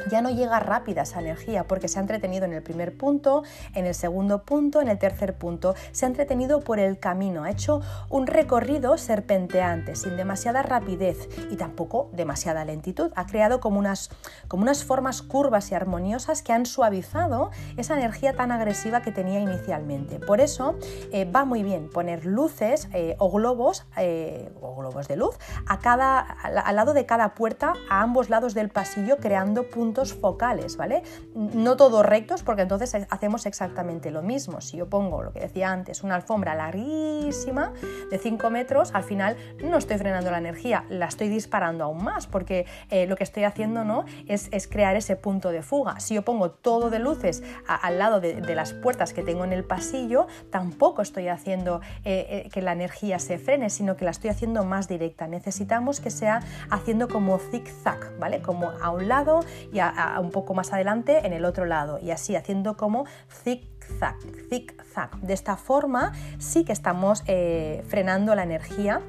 [0.10, 3.44] ya no llega rápida esa energía porque se ha entretenido en el primer punto,
[3.76, 7.52] en el segundo punto, en el tercer punto, se ha entretenido por el camino, ha
[7.52, 14.10] hecho un recorrido serpenteante, sin demasiada rapidez y tampoco demasiada lentitud, ha creado como unas,
[14.48, 19.40] como unas formas curvas y armoniosas que han suavizado esa energía tan agresiva que tenía
[19.40, 20.20] inicialmente.
[20.20, 20.76] Por eso
[21.12, 25.36] eh, va muy bien poner luces eh, o globos eh, o globos de luz
[25.68, 30.78] a cada, al lado de cada puerta, a ambos lados del pasillo, creando puntos focales,
[30.78, 31.04] ¿vale?
[31.36, 34.62] No todos rectos porque entonces hacemos exactamente lo mismo.
[34.62, 37.74] Si yo pongo, lo que decía antes, una alfombra larguísima
[38.10, 42.28] de 5 metros, al final no estoy frenando la energía, la estoy disparando aún más
[42.28, 44.06] porque eh, lo que estoy haciendo ¿no?
[44.28, 46.00] es, crear ese punto de fuga.
[46.00, 49.64] Si yo pongo todo de luces al lado de, las puertas que tengo en el
[49.64, 54.30] pasillo, tampoco estoy haciendo eh, eh, que la energía se frene, sino que la estoy
[54.30, 55.28] haciendo más directa.
[55.28, 58.42] Necesitamos que sea haciendo como zig-zag, ¿vale?
[58.42, 59.80] Como a un lado y
[60.20, 63.06] un poco más adelante en el otro lado y así haciendo como
[63.44, 64.18] zig-zag,
[64.50, 65.20] zig-zag.
[65.22, 69.02] De esta forma sí que estamos eh, frenando la energía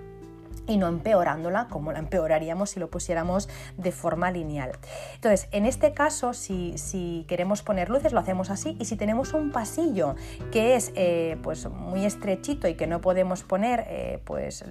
[0.66, 4.72] y no empeorándola como la empeoraríamos si lo pusiéramos de forma lineal.
[5.14, 9.32] Entonces, en este caso, si, si queremos poner luces, lo hacemos así y si tenemos
[9.32, 10.14] un pasillo
[10.50, 14.64] que es eh, pues muy estrechito y que no podemos poner eh, pues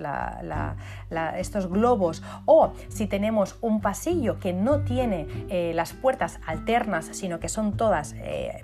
[1.35, 7.39] estos globos o si tenemos un pasillo que no tiene eh, las puertas alternas, sino
[7.39, 8.15] que son todas,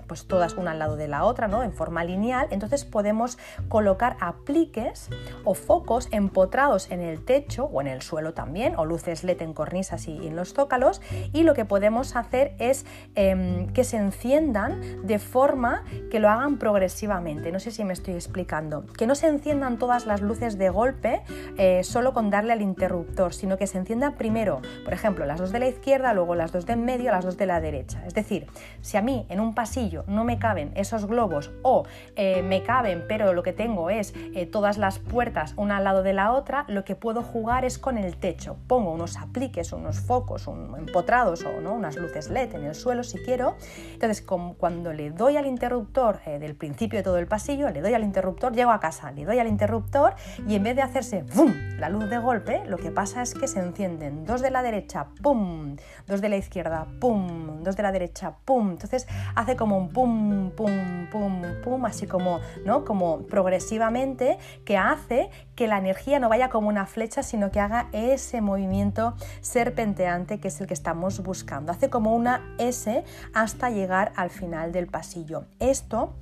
[0.06, 1.62] pues todas una al lado de la otra, ¿no?
[1.62, 3.38] en forma lineal, entonces podemos
[3.68, 5.08] colocar apliques
[5.44, 9.54] o focos empotrados en el techo o en el suelo también, o luces LED en
[9.54, 11.00] cornisas y en los zócalos,
[11.32, 16.58] y lo que podemos hacer es em, que se enciendan de forma que lo hagan
[16.58, 17.52] progresivamente.
[17.52, 18.84] No sé si me estoy explicando.
[18.96, 21.22] Que no se enciendan todas las luces de golpe
[21.56, 25.52] eh, solo con darle al interruptor, sino que se enciendan primero, por ejemplo, las dos
[25.52, 28.02] de la izquierda, luego las dos de en medio, las dos de la derecha.
[28.06, 28.46] Es decir,
[28.80, 31.84] si a mí en un pasillo no me caben esos globos o
[32.16, 36.02] eh, me caben, pero lo que tengo es eh, todas las puertas una al lado
[36.02, 38.58] de la otra, lo que puedo puedo jugar es con el techo.
[38.66, 43.56] Pongo unos apliques, unos focos empotrados o unas luces LED en el suelo si quiero.
[43.94, 47.94] Entonces, cuando le doy al interruptor eh, del principio de todo el pasillo, le doy
[47.94, 50.16] al interruptor, llego a casa, le doy al interruptor
[50.46, 51.54] y en vez de hacerse ¡bum!
[51.78, 55.06] la luz de golpe, lo que pasa es que se encienden dos de la derecha,
[55.22, 55.76] ¡pum!
[56.06, 57.62] dos de la izquierda, ¡pum!
[57.62, 58.72] dos de la derecha, ¡pum!
[58.72, 62.40] Entonces hace como un pum, pum, pum, pum, así como,
[62.84, 67.88] como progresivamente que hace que la energía no vaya como una flecha, sino que haga
[67.92, 71.72] ese movimiento serpenteante que es el que estamos buscando.
[71.72, 75.44] Hace como una S hasta llegar al final del pasillo.
[75.60, 76.14] Esto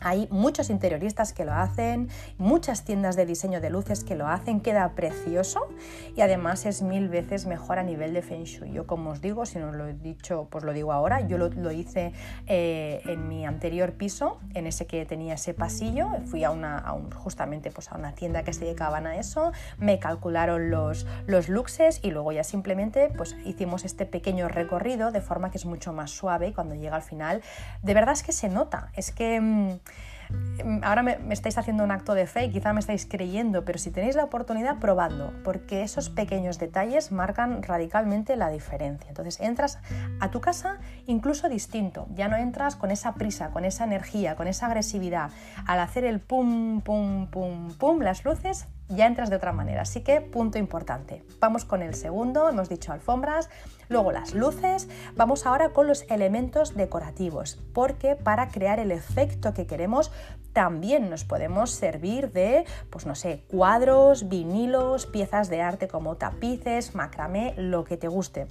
[0.00, 4.60] hay muchos interioristas que lo hacen, muchas tiendas de diseño de luces que lo hacen,
[4.60, 5.68] queda precioso
[6.16, 8.72] y además es mil veces mejor a nivel de Feng Shui.
[8.72, 11.48] Yo como os digo, si no lo he dicho, pues lo digo ahora, yo lo,
[11.72, 12.12] hice
[12.46, 16.84] eh, en mi anterior piso, en ese que tenía ese pasillo, fui a una,
[17.14, 22.00] justamente pues a una tienda que se dedicaban a eso, me calcularon los, los luxes
[22.02, 26.10] y luego ya simplemente pues hicimos este pequeño recorrido de forma que es mucho más
[26.10, 27.42] suave y cuando llega al final,
[27.82, 29.78] de verdad es que se nota, es que...
[30.82, 33.90] Ahora me, estáis haciendo un acto de fe y quizá me estáis creyendo, pero si
[33.90, 39.08] tenéis la oportunidad, probadlo, porque esos pequeños detalles marcan radicalmente la diferencia.
[39.08, 39.78] Entonces entras
[40.20, 44.48] a tu casa incluso distinto, ya no entras con esa prisa, con esa energía, con
[44.48, 45.30] esa agresividad.
[45.66, 49.82] Al hacer el pum, pum, pum, pum, las luces ya entras de otra manera.
[49.82, 51.22] Así que punto importante.
[51.40, 53.48] Vamos con el segundo, hemos dicho alfombras,
[53.88, 59.66] luego las luces, vamos ahora con los elementos decorativos, porque para crear el efecto que
[59.66, 60.10] queremos
[60.52, 66.94] también nos podemos servir de, pues no sé, cuadros, vinilos, piezas de arte como tapices,
[66.94, 68.48] macramé, lo que te guste.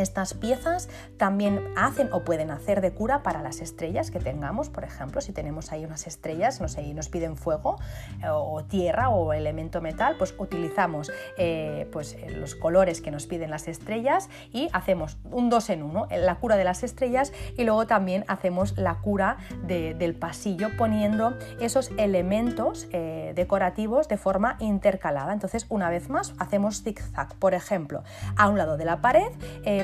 [0.00, 4.84] Estas piezas también hacen o pueden hacer de cura para las estrellas que tengamos, por
[4.84, 7.78] ejemplo, si tenemos ahí unas estrellas, no sé, y nos piden fuego
[8.22, 13.26] eh, o tierra o elemento metal, pues utilizamos eh, pues, eh, los colores que nos
[13.26, 17.64] piden las estrellas y hacemos un dos en uno, la cura de las estrellas y
[17.64, 19.36] luego también hacemos la cura
[19.66, 25.32] del pasillo poniendo esos elementos decorativos de forma intercalada.
[25.32, 27.34] Entonces, una vez más, hacemos zigzag.
[27.36, 28.02] Por ejemplo,
[28.36, 29.30] a un lado de la pared,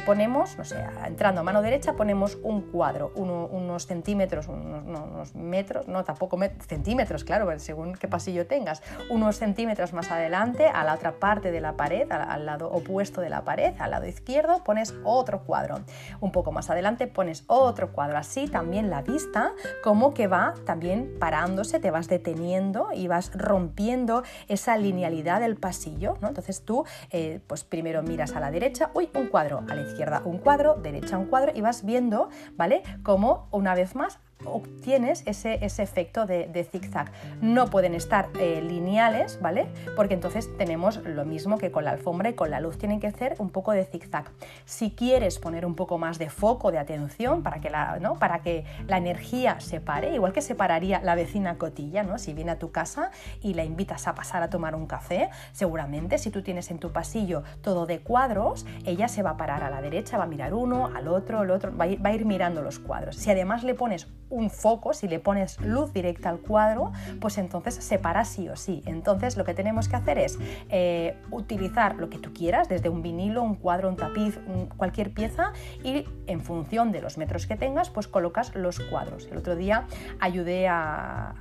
[0.07, 6.05] ponemos, no sé, entrando a mano derecha ponemos un cuadro, unos centímetros, unos, metros, no,
[6.05, 11.51] tampoco centímetros, claro, según qué pasillo tengas, unos centímetros más adelante, a la otra parte
[11.51, 15.81] de la pared, al, lado opuesto de la pared, al lado izquierdo, pones otro cuadro.
[16.21, 18.17] Un poco más adelante pones otro cuadro.
[18.17, 19.51] Así también la vista,
[19.83, 26.17] como que va también parándose, te vas deteniendo y vas rompiendo esa linealidad del pasillo.
[26.21, 26.29] ¿no?
[26.29, 29.96] Entonces tú, eh, pues primero miras a la derecha, uy, un cuadro, a la izquierda
[30.25, 32.83] un cuadro, derecha un cuadro y vas viendo, ¿vale?
[33.03, 37.11] Cómo una vez más obtienes ese, ese efecto de, de, zigzag.
[37.41, 39.67] No pueden estar eh, lineales, ¿vale?
[39.95, 43.11] Porque entonces tenemos lo mismo que con la alfombra y con la luz, tienen que
[43.11, 44.31] ser un poco de zigzag.
[44.65, 48.19] Si quieres poner un poco más de foco, de atención, para que la, ¿no?
[48.19, 52.19] para que la energía se pare, igual que se pararía la vecina cotilla, ¿no?
[52.19, 56.19] Si viene a tu casa y la invitas a pasar a tomar un café, seguramente
[56.19, 59.71] si tú tienes en tu pasillo todo de cuadros, ella se va a parar a
[59.71, 62.15] la derecha, va a mirar uno, al otro, al otro, va a ir, va a
[62.15, 63.17] ir mirando los cuadros.
[63.17, 67.75] Si además le pones un foco, si le pones luz directa al cuadro, pues entonces
[67.75, 68.83] se para sí o sí.
[68.87, 73.03] Entonces lo que tenemos que hacer es eh, utilizar lo que tú quieras, desde un
[73.03, 74.39] vinilo, un cuadro, un tapiz,
[74.77, 79.29] cualquier pieza, y en función de los metros que tengas, pues colocas los cuadros.
[79.31, 79.87] El otro día
[80.21, 81.35] ayudé a,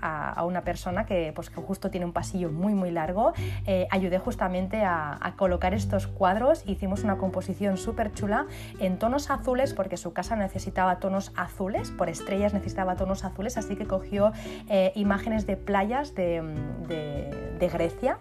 [0.46, 3.34] una persona que, pues, que justo tiene un pasillo muy muy largo,
[3.66, 8.46] eh, ayudé justamente a, colocar estos cuadros, hicimos una composición súper chula
[8.80, 13.58] en tonos azules porque su casa necesitaba tonos azules, por estrellas necesitaba necesitaba tonos azules,
[13.58, 14.34] así que cogió
[14.70, 16.44] eh, imágenes de playas de,
[16.88, 18.18] de, de Grecia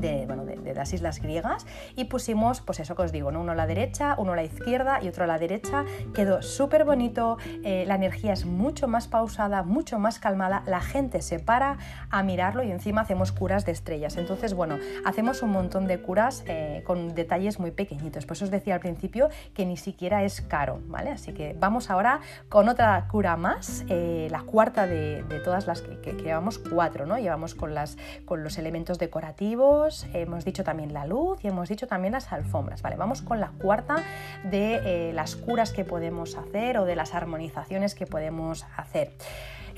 [0.00, 3.40] de, bueno, de, las islas griegas y pusimos, pues eso que os digo, ¿no?
[3.40, 5.84] uno a la derecha, uno a la izquierda y otro a la derecha.
[6.14, 11.22] Quedó súper bonito, eh, la energía es mucho más pausada, mucho más calmada, la gente
[11.22, 11.78] se para
[12.10, 14.16] a mirarlo y encima hacemos curas de estrellas.
[14.16, 18.26] Entonces, bueno, hacemos un montón de curas eh, con detalles muy pequeñitos.
[18.26, 21.10] Por eso os decía al principio que ni siquiera es caro, ¿vale?
[21.10, 26.00] Así que vamos ahora con otra cura más, eh, la cuarta de, todas las que,
[26.00, 27.18] que, llevamos cuatro, ¿no?
[27.18, 31.86] Llevamos con, las, con los elementos decorativos, hemos dicho también la luz y hemos dicho
[31.86, 32.82] también las alfombras.
[32.82, 34.02] Vale, vamos con la cuarta
[34.44, 39.12] de eh, las curas que podemos hacer o de las armonizaciones que podemos hacer.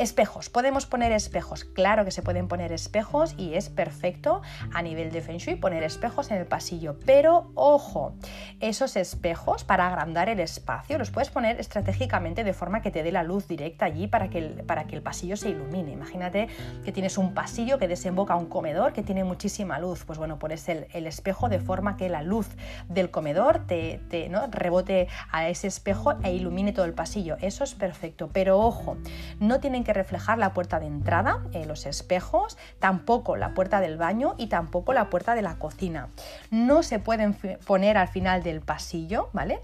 [0.01, 4.41] Espejos, podemos poner espejos, claro que se pueden poner espejos y es perfecto
[4.73, 8.15] a nivel de Feng Shui poner espejos en el pasillo, pero ojo,
[8.61, 13.13] esos espejos para agrandar el espacio los puedes poner estratégicamente de forma que te dé
[13.13, 15.93] la luz directa allí para que el, para que el pasillo se ilumine.
[15.93, 16.49] Imagínate
[16.83, 20.39] que tienes un pasillo que desemboca a un comedor que tiene muchísima luz, pues bueno,
[20.39, 22.47] pones el, espejo de forma que la luz
[22.89, 24.47] del comedor te, te ¿no?
[24.47, 27.37] rebote a ese espejo e ilumine todo el pasillo.
[27.43, 28.97] Eso es perfecto, pero ojo,
[29.41, 33.97] no tienen que reflejar la puerta de entrada, eh, los espejos, tampoco la puerta del
[33.97, 36.09] baño y tampoco la puerta de la cocina.
[36.51, 37.35] No se pueden
[37.67, 39.61] poner al final del pasillo, ¿vale?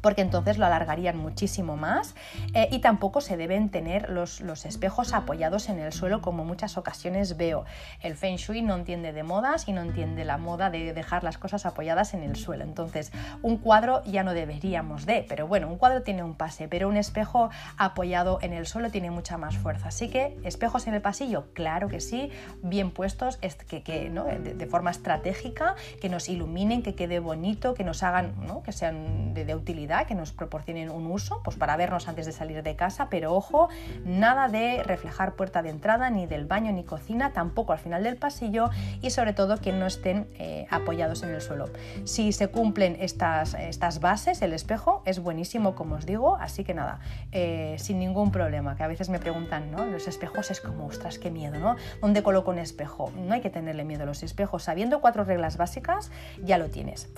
[0.00, 2.14] Porque entonces lo alargarían muchísimo más
[2.54, 7.36] eh, y tampoco se deben tener los, espejos apoyados en el suelo como muchas ocasiones
[7.36, 7.64] veo.
[8.00, 11.38] El Feng Shui no entiende de modas y no entiende la moda de dejar las
[11.38, 12.64] cosas apoyadas en el suelo.
[12.64, 16.88] Entonces, un cuadro ya no deberíamos de, pero bueno, un cuadro tiene un pase, pero
[16.88, 19.88] un espejo apoyado en el suelo tiene mucha más fuerza.
[19.88, 22.30] Así que, espejos en el pasillo, claro que sí,
[22.62, 24.24] bien puestos, que, que ¿no?
[24.24, 28.62] de, forma estratégica, que nos iluminen, que quede bonito, que nos hagan, ¿no?
[28.62, 32.62] que sean de utilidad que nos proporcionen un uso, pues para vernos antes de salir
[32.62, 33.68] de casa, pero ojo,
[34.04, 38.16] nada de reflejar puerta de entrada, ni del baño ni cocina, tampoco al final del
[38.16, 38.70] pasillo
[39.00, 41.66] y sobre todo que no estén eh, apoyados en el suelo.
[42.04, 46.74] Si se cumplen estas, estas bases, el espejo es buenísimo, como os digo, así que
[46.74, 47.00] nada,
[47.32, 49.86] eh, sin ningún problema, que a veces me preguntan, ¿no?
[49.86, 51.76] Los espejos es como, ostras, qué miedo, ¿no?
[52.00, 53.12] ¿Dónde coloco un espejo?
[53.16, 56.10] No hay que tenerle miedo a los espejos, sabiendo cuatro reglas básicas,
[56.42, 57.08] ya lo tienes.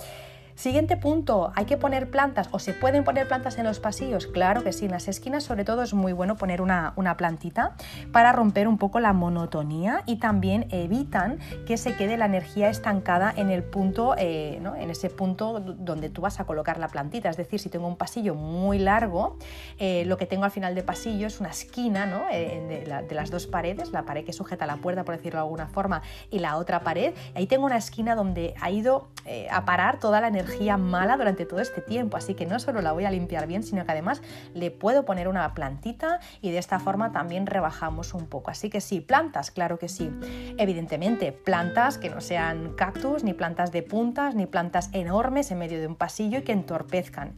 [0.59, 4.27] Siguiente punto, ¿hay que poner plantas o se pueden poner plantas en los pasillos?
[4.27, 7.77] Claro que sí, en las esquinas sobre todo es muy bueno poner una, plantita
[8.11, 13.33] para romper un poco la monotonía y también evitan que se quede la energía estancada
[13.33, 14.75] en el punto, eh, ¿no?
[14.75, 17.29] en ese punto donde tú vas a colocar la plantita.
[17.29, 19.37] Es decir, si tengo un pasillo muy largo,
[19.77, 22.23] eh, lo que tengo al final de pasillo es una esquina ¿no?
[22.33, 25.43] Eh, de, de, las dos paredes, la pared que sujeta la puerta, por decirlo de
[25.43, 27.13] alguna forma, y la otra pared.
[27.33, 29.07] Ahí tengo una esquina donde ha ido
[29.51, 32.91] a parar toda la energía mala durante todo este tiempo, así que no solo la
[32.91, 34.21] voy a limpiar bien, sino que además
[34.53, 38.51] le puedo poner una plantita y de esta forma también rebajamos un poco.
[38.51, 40.11] Así que sí, plantas, claro que sí.
[40.57, 45.79] Evidentemente, plantas que no sean cactus, ni plantas de puntas, ni plantas enormes en medio
[45.79, 47.33] de un pasillo y que entorpezcan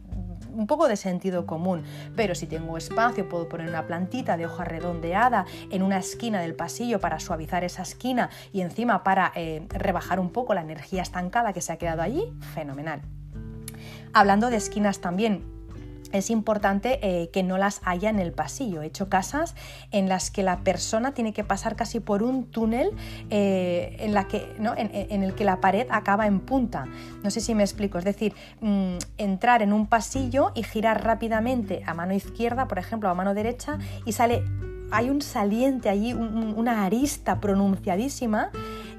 [0.52, 1.82] un poco de sentido común,
[2.16, 6.54] pero si tengo espacio puedo poner una plantita de hoja redondeada en una esquina del
[6.54, 11.52] pasillo para suavizar esa esquina y encima para eh, rebajar un poco la energía estancada
[11.52, 13.02] que se ha quedado allí, fenomenal.
[14.12, 15.44] Hablando de esquinas también,
[16.12, 18.82] es importante eh, que no las haya en el pasillo.
[18.82, 19.54] He hecho casas
[19.90, 22.90] en las que la persona tiene que pasar casi por un túnel
[23.30, 26.86] eh, en, el que la pared acaba en punta.
[27.22, 27.98] No sé si me explico.
[27.98, 33.08] Es decir, mm, entrar en un pasillo y girar rápidamente a mano izquierda, por ejemplo,
[33.08, 34.42] a mano derecha, y sale
[34.92, 38.50] hay un saliente allí, una arista pronunciadísima,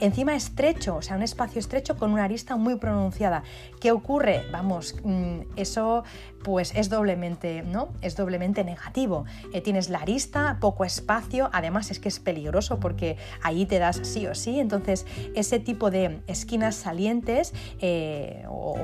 [0.05, 3.43] encima estrecho, o sea, un espacio estrecho con una arista muy pronunciada.
[3.79, 4.43] ¿Qué ocurre?
[4.51, 6.03] Vamos, mm, eso
[6.43, 7.89] pues es doblemente, ¿no?
[8.01, 9.25] Es doblemente negativo.
[9.53, 14.01] Eh, tienes la arista, poco espacio, además es que es peligroso porque ahí te das
[14.03, 14.59] sí o sí.
[14.59, 18.75] Entonces, ese tipo de esquinas salientes eh, o,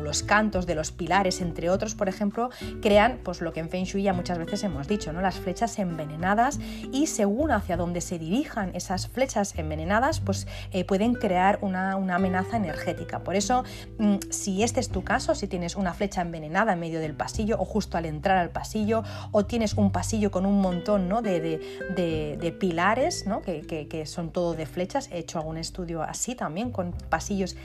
[0.00, 3.84] los cantos de los pilares, entre otros, por ejemplo, crean pues lo que en Feng
[3.84, 5.20] Shui ya muchas veces hemos dicho, ¿no?
[5.20, 6.60] Las flechas envenenadas
[6.92, 12.56] y según hacia donde se dirijan esas flechas envenenadas, pues eh, pueden crear una, amenaza
[12.56, 13.20] energética.
[13.20, 13.64] Por eso,
[13.98, 17.56] mm, si este es tu caso, si tienes una flecha envenenada en medio del pasillo
[17.58, 21.22] o justo al entrar al pasillo o tienes un pasillo con un montón ¿no?
[21.22, 23.42] de, de, pilares ¿no?
[23.42, 25.08] que, que, son todo de flechas.
[25.10, 27.56] He hecho algún estudio así también con pasillos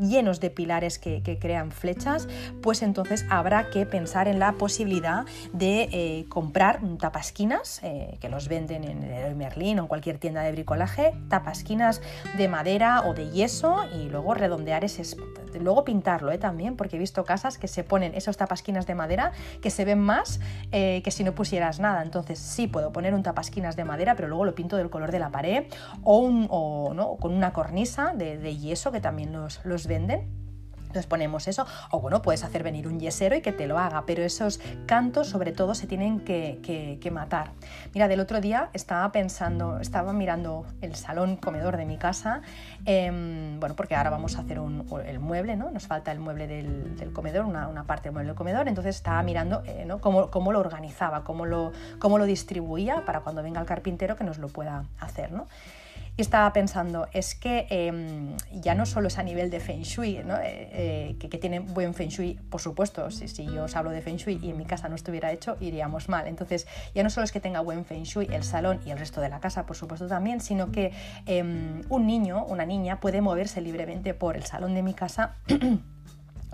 [0.00, 2.28] llenos de pilares que, crean flechas,
[2.62, 8.48] pues entonces habrá que pensar en la posibilidad de eh, comprar tapasquinas eh, que los
[8.48, 12.00] venden en el Merlin o en cualquier tienda de bricolaje, tapasquinas
[12.36, 15.04] de madera o de yeso y luego redondear ese
[15.60, 16.38] luego pintarlo ¿eh?
[16.38, 20.00] también, porque he visto casas que se ponen esos tapasquinas de madera que se ven
[20.00, 20.40] más
[20.72, 22.02] eh, que si no pusieras nada.
[22.02, 25.18] Entonces sí puedo poner un tapasquinas de madera, pero luego lo pinto del color de
[25.18, 25.64] la pared
[26.02, 27.16] o, o ¿no?
[27.16, 30.45] con una cornisa de, de, yeso que también los, los venden
[30.96, 34.04] entonces ponemos eso, o bueno, puedes hacer venir un yesero y que te lo haga,
[34.06, 37.52] pero esos cantos sobre todo se tienen que, matar.
[37.94, 42.40] Mira, del otro día estaba pensando, estaba mirando el salón comedor de mi casa,
[42.84, 44.58] em, bueno, porque ahora vamos a hacer
[45.06, 45.70] el mueble, ¿no?
[45.70, 49.62] Nos falta el mueble del, comedor, una, parte del mueble del comedor, entonces estaba mirando
[49.66, 50.00] eh, ¿no?
[50.00, 54.24] cómo, cómo, lo organizaba, cómo lo, cómo lo distribuía para cuando venga el carpintero que
[54.24, 55.46] nos lo pueda hacer, ¿no?
[56.18, 60.22] Y estaba pensando, es que em, ya no solo es a nivel de Feng Shui,
[60.24, 60.36] ¿no?
[60.38, 63.90] Eh, eh, que, que, tiene buen Feng Shui, por supuesto, si, si, yo os hablo
[63.90, 66.26] de Feng Shui y en mi casa no estuviera hecho, iríamos mal.
[66.26, 69.20] Entonces, ya no solo es que tenga buen Feng Shui el salón y el resto
[69.20, 70.92] de la casa, por supuesto también, sino que
[71.26, 75.36] em, un niño, una niña puede moverse libremente por el salón de mi casa.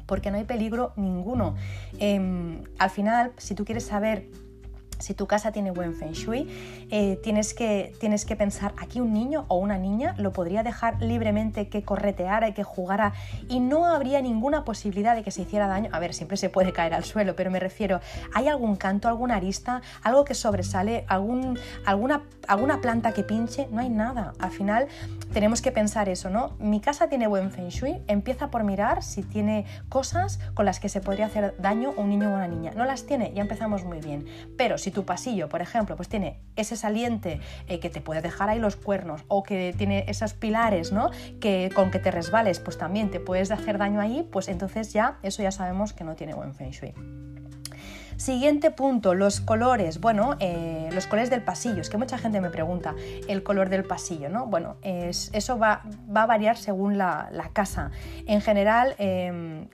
[0.06, 1.54] porque no hay peligro ninguno.
[1.98, 4.28] Em, al final, si tú quieres saber
[5.02, 6.48] si tu casa tiene buen feng shui,
[6.90, 11.02] eh, tienes, que, tienes que pensar, aquí un niño o una niña lo podría dejar
[11.02, 13.12] libremente que correteara y que jugara
[13.48, 15.90] y no habría ninguna posibilidad de que se hiciera daño.
[15.92, 18.00] A ver, siempre se puede caer al suelo, pero me refiero,
[18.32, 23.68] ¿hay algún canto, alguna arista, algo que sobresale, algún, alguna, alguna planta que pinche?
[23.70, 24.32] No hay nada.
[24.38, 24.86] Al final
[25.32, 26.56] tenemos que pensar eso, ¿no?
[26.60, 30.88] Mi casa tiene buen feng shui, empieza por mirar si tiene cosas con las que
[30.88, 32.72] se podría hacer daño un niño o una niña.
[32.76, 34.26] No las tiene, ya empezamos muy bien.
[34.56, 38.48] Pero si tu pasillo, por ejemplo, pues tiene ese saliente eh, que te puede dejar
[38.48, 41.10] ahí los cuernos o que tiene esos pilares, ¿no?
[41.40, 45.18] Que con que te resbales, pues también te puedes hacer daño ahí, pues entonces ya
[45.22, 46.94] eso ya sabemos que no tiene buen feng shui.
[48.16, 50.00] Siguiente punto, los colores.
[50.00, 51.80] Bueno, eh, los colores del pasillo.
[51.80, 52.94] Es que mucha gente me pregunta
[53.26, 54.46] el color del pasillo, ¿no?
[54.46, 55.82] Bueno, eso va,
[56.14, 57.90] a variar según la, casa.
[58.26, 59.66] En general, em,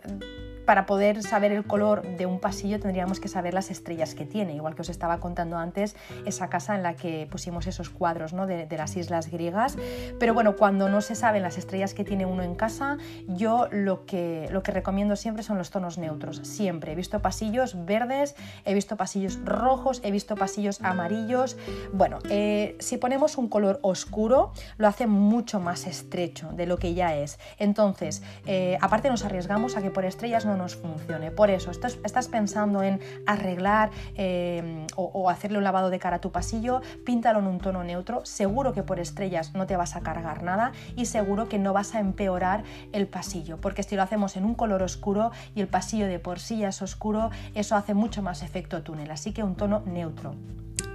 [0.69, 4.55] para poder saber el color de un pasillo tendríamos que saber las estrellas que tiene,
[4.55, 8.47] igual que os estaba contando antes esa casa en la que pusimos esos cuadros ¿no?
[8.47, 9.79] de, las islas griegas.
[10.21, 14.05] Pero bueno, cuando no se saben las estrellas que tiene uno en casa, yo lo
[14.05, 16.93] que, lo que recomiendo siempre son los tonos neutros, siempre.
[16.93, 21.57] He visto pasillos verdes, he visto pasillos rojos, he visto pasillos amarillos.
[21.95, 26.93] Bueno, eh, si ponemos un color oscuro, lo hace mucho más estrecho de lo que
[26.93, 27.39] ya es.
[27.59, 31.31] Entonces, eh, aparte nos arriesgamos a que por estrellas no nos funcione.
[31.31, 36.31] Por eso, estás, pensando en arreglar eh, o, hacerle un lavado de cara a tu
[36.31, 38.27] pasillo, píntalo en un tono neutro.
[38.27, 41.95] Seguro que por estrellas no te vas a cargar nada y seguro que no vas
[41.95, 46.07] a empeorar el pasillo, porque si lo hacemos en un color oscuro y el pasillo
[46.07, 49.11] de por sí es oscuro, eso hace mucho más efecto túnel.
[49.11, 50.35] Así que un tono neutro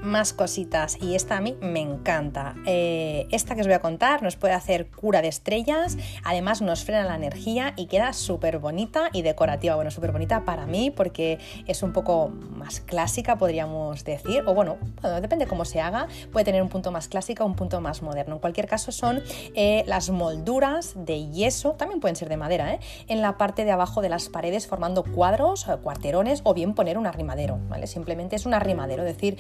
[0.04, 2.56] más cositas y esta a mí me encanta.
[2.66, 6.84] Eh, esta que os voy a contar nos puede hacer cura de estrellas, además nos
[6.84, 9.76] frena la energía y queda súper bonita y decorativa.
[9.76, 14.78] Bueno, súper bonita para mí porque es un poco más clásica, podríamos decir, o bueno,
[15.22, 18.36] depende cómo se haga, puede tener un punto más clásico o un punto más moderno.
[18.36, 19.24] En cualquier caso son
[19.56, 22.80] eh, las molduras de yeso, también pueden ser de madera, ¿eh?
[23.08, 27.08] en la parte de abajo de las paredes formando cuadros, cuarterones o bien poner un
[27.08, 27.88] arrimadero, ¿vale?
[27.88, 29.38] Simplemente es un arrimadero, es decir,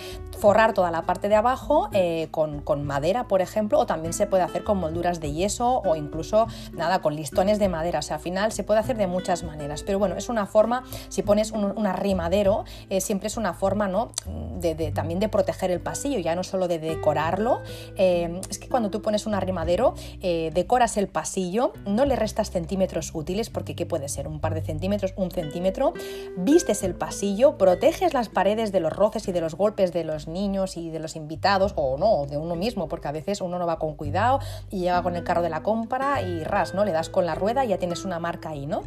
[0.53, 4.43] forrar toda la parte de abajo eh, con, madera, por ejemplo, o también se puede
[4.43, 7.97] hacer con molduras de yeso o incluso nada, con listones de madera.
[7.97, 9.81] O sea, al final se puede hacer de muchas maneras.
[9.81, 14.11] Pero bueno, es una forma, si pones un, arrimadero, eh, siempre es una forma ¿no?
[14.59, 17.63] De, también de proteger el pasillo, ya no solo de decorarlo.
[17.95, 23.09] Eh, es que cuando tú pones un arrimadero, decoras el pasillo, no le restas centímetros
[23.15, 24.27] útiles, porque ¿qué puede ser?
[24.27, 25.93] Un par de centímetros, un centímetro,
[26.37, 30.27] vistes el pasillo, proteges las paredes de los roces y de los golpes de los
[30.27, 33.65] niños y de los invitados, o no, de uno mismo, porque a veces uno no
[33.65, 34.39] va con cuidado
[34.69, 36.85] y llega con el carro de la compra y ras, ¿no?
[36.85, 38.83] Le das con la rueda y ya tienes una marca ahí, ¿no?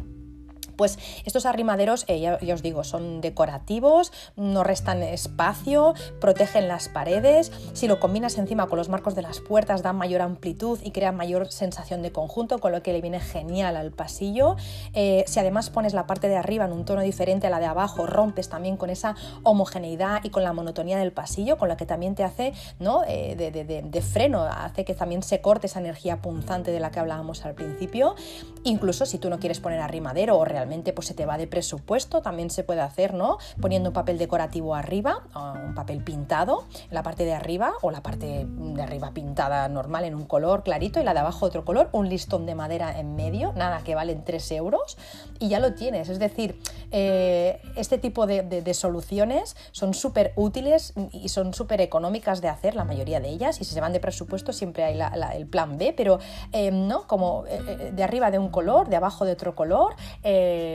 [0.77, 7.51] Pues estos arrimaderos, eh, ya, os digo, son decorativos, no restan espacio, protegen las paredes.
[7.73, 11.15] Si lo combinas encima con los marcos de las puertas, dan mayor amplitud y crean
[11.15, 14.55] mayor sensación de conjunto, con lo que le viene genial al pasillo.
[14.93, 17.65] Eh, si además pones la parte de arriba en un tono diferente a la de
[17.65, 21.85] abajo, rompes también con esa homogeneidad y con la monotonía del pasillo, con la que
[21.85, 23.03] también te hace ¿no?
[23.07, 27.45] Eh, de, freno, hace que también se corte esa energía punzante de la que hablábamos
[27.45, 28.15] al principio.
[28.63, 32.21] Incluso si tú no quieres poner arrimadero o realmente pues se te va de presupuesto,
[32.21, 33.37] también se puede hacer, ¿no?
[33.59, 35.23] Poniendo un papel decorativo arriba,
[35.65, 40.05] un papel pintado en la parte de arriba o la parte de arriba pintada normal
[40.05, 43.15] en un color clarito y la de abajo otro color, un listón de madera en
[43.15, 44.97] medio, nada que valen 3 euros
[45.39, 46.09] y ya lo tienes.
[46.09, 46.59] Es decir,
[46.91, 52.83] eh, este tipo de, soluciones son súper útiles y son súper económicas de hacer, la
[52.83, 54.99] mayoría de ellas, y si se van de presupuesto siempre hay
[55.35, 56.19] el plan B, pero
[56.51, 59.95] eh, no, como eh, de arriba de un color, de abajo de otro color,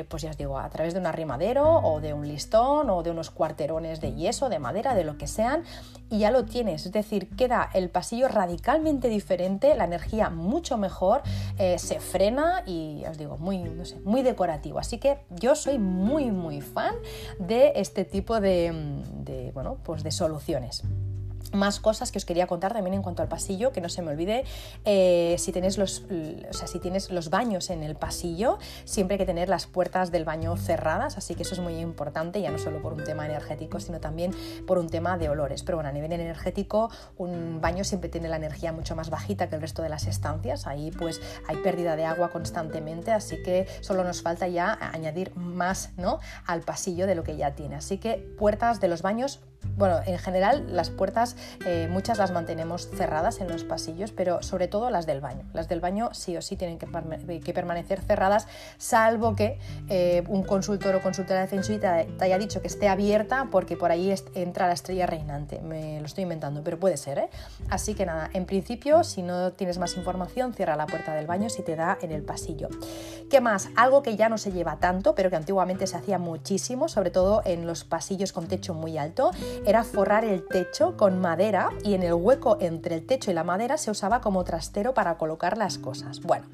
[0.08, 3.10] pues ya os digo, a través de un arrimadero o de un listón o de
[3.10, 5.64] unos cuarterones de yeso, de madera, de lo que sean,
[6.10, 6.86] y ya lo tienes.
[6.86, 11.22] Es decir, queda el pasillo radicalmente diferente, la energía mucho mejor,
[11.58, 14.78] eh, se frena y os digo, muy, no sé, muy decorativo.
[14.78, 16.94] Así que yo soy muy, muy fan
[17.38, 20.82] de este tipo de bueno, pues de soluciones
[21.52, 24.10] más cosas que os quería contar también en cuanto al pasillo, que no se me
[24.10, 24.44] olvide,
[24.84, 26.04] eh, si, tienes los,
[26.50, 30.10] o sea, si tienes los baños en el pasillo, siempre hay que tener las puertas
[30.10, 33.26] del baño cerradas, así que eso es muy importante, ya no solo por un tema
[33.26, 34.32] energético, sino también
[34.66, 35.62] por un tema de olores.
[35.62, 39.56] Pero bueno, a nivel energético, un baño siempre tiene la energía mucho más bajita que
[39.56, 44.04] el resto de las estancias, ahí pues hay pérdida de agua constantemente, así que solo
[44.04, 46.18] nos falta ya añadir más ¿no?
[46.46, 47.76] al pasillo de lo que ya tiene.
[47.76, 49.40] Así que puertas de los baños
[49.76, 51.36] bueno, en general las puertas
[51.66, 55.44] eh, muchas las mantenemos cerradas en los pasillos, pero sobre todo las del baño.
[55.54, 56.86] Las del baño sí o sí tienen que,
[57.52, 58.46] permanecer cerradas,
[58.78, 59.58] salvo que
[59.88, 63.76] eh, un consultor o consultora de Feng Shui te, haya dicho que esté abierta porque
[63.76, 65.60] por ahí entra la estrella reinante.
[65.60, 67.18] Me lo estoy inventando, pero puede ser.
[67.18, 67.30] ¿eh?
[67.70, 71.48] Así que nada, en principio, si no tienes más información, cierra la puerta del baño
[71.48, 72.68] si te da en el pasillo.
[73.30, 73.68] ¿Qué más?
[73.76, 77.42] Algo que ya no se lleva tanto, pero que antiguamente se hacía muchísimo, sobre todo
[77.44, 79.30] en los pasillos con techo muy alto,
[79.66, 83.44] era forrar el techo con madera y en el hueco entre el techo y la
[83.44, 86.20] madera se usaba como trastero para colocar las cosas.
[86.20, 86.46] Bueno,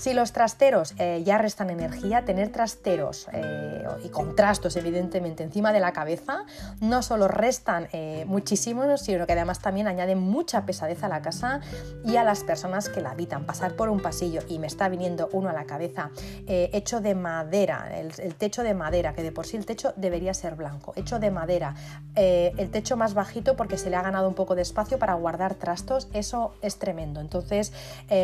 [0.00, 5.80] si los trasteros eh, ya restan energía, tener trasteros eh, y contrastos evidentemente encima de
[5.80, 6.46] la cabeza
[6.80, 11.60] no solo restan eh, muchísimo, sino que además también añaden mucha pesadez a la casa
[12.02, 13.44] y a las personas que la habitan.
[13.44, 16.10] Pasar por un pasillo y me está viniendo uno a la cabeza
[16.46, 20.54] hecho de madera, el, techo de madera, que de por sí el techo debería ser
[20.54, 21.74] blanco, hecho de madera,
[22.14, 25.56] el techo más bajito porque se le ha ganado un poco de espacio para guardar
[25.56, 27.20] trastos, eso es tremendo.
[27.20, 27.72] Entonces,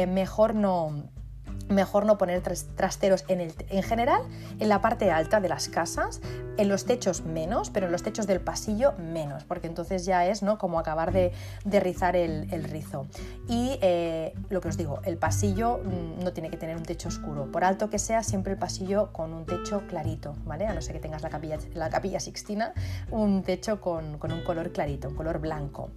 [0.07, 1.05] mejor no
[1.69, 4.23] mejor no poner trasteros en, el, en general
[4.61, 6.21] en la parte alta de las casas,
[6.57, 10.43] en los techos menos, pero en los techos del pasillo menos, porque entonces ya es
[10.43, 10.59] ¿no?
[10.59, 11.33] como acabar de,
[11.65, 13.07] rizar el, rizo.
[13.49, 17.09] Y eh, lo que os digo, el pasillo mm, no tiene que tener un techo
[17.09, 20.67] oscuro, por alto que sea, siempre el pasillo con un techo clarito, ¿vale?
[20.67, 22.73] A no ser que tengas la capilla, la capilla sixtina,
[23.11, 25.91] un techo con, un color clarito, un color blanco.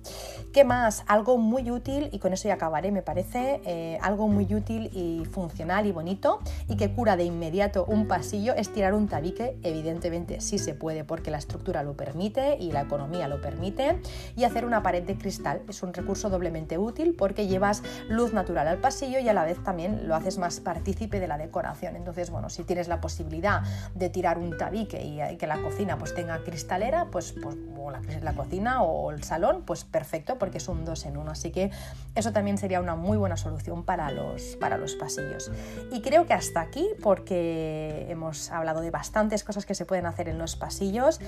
[0.52, 1.04] ¿Qué más?
[1.08, 5.26] Algo muy útil, y con eso ya acabaré, me parece, eh, algo muy útil y
[5.26, 6.40] funcional y bonito
[6.70, 11.04] y que cura de inmediato un pasillo es tirar un tabique, evidentemente sí se puede
[11.04, 14.02] porque la estructura lo permite y la economía lo permite,
[14.38, 18.68] y hacer una pared de cristal es un recurso doblemente útil porque llevas luz natural
[18.68, 21.96] al pasillo y a la vez también lo haces más partícipe de la decoración.
[21.96, 23.62] Entonces, bueno, si tienes la posibilidad
[23.96, 28.02] de tirar un tabique y, que la cocina pues tenga cristalera, pues, pues o la,
[28.22, 31.32] la cocina o el salón, pues perfecto porque es un dos en uno.
[31.32, 31.72] Así que
[32.16, 35.49] eso también sería una muy buena solución para los, para los pasillos.
[35.92, 40.30] Y creo que hasta aquí, porque hemos hablado de bastantes cosas que se pueden hacer
[40.30, 41.20] en los pasillos,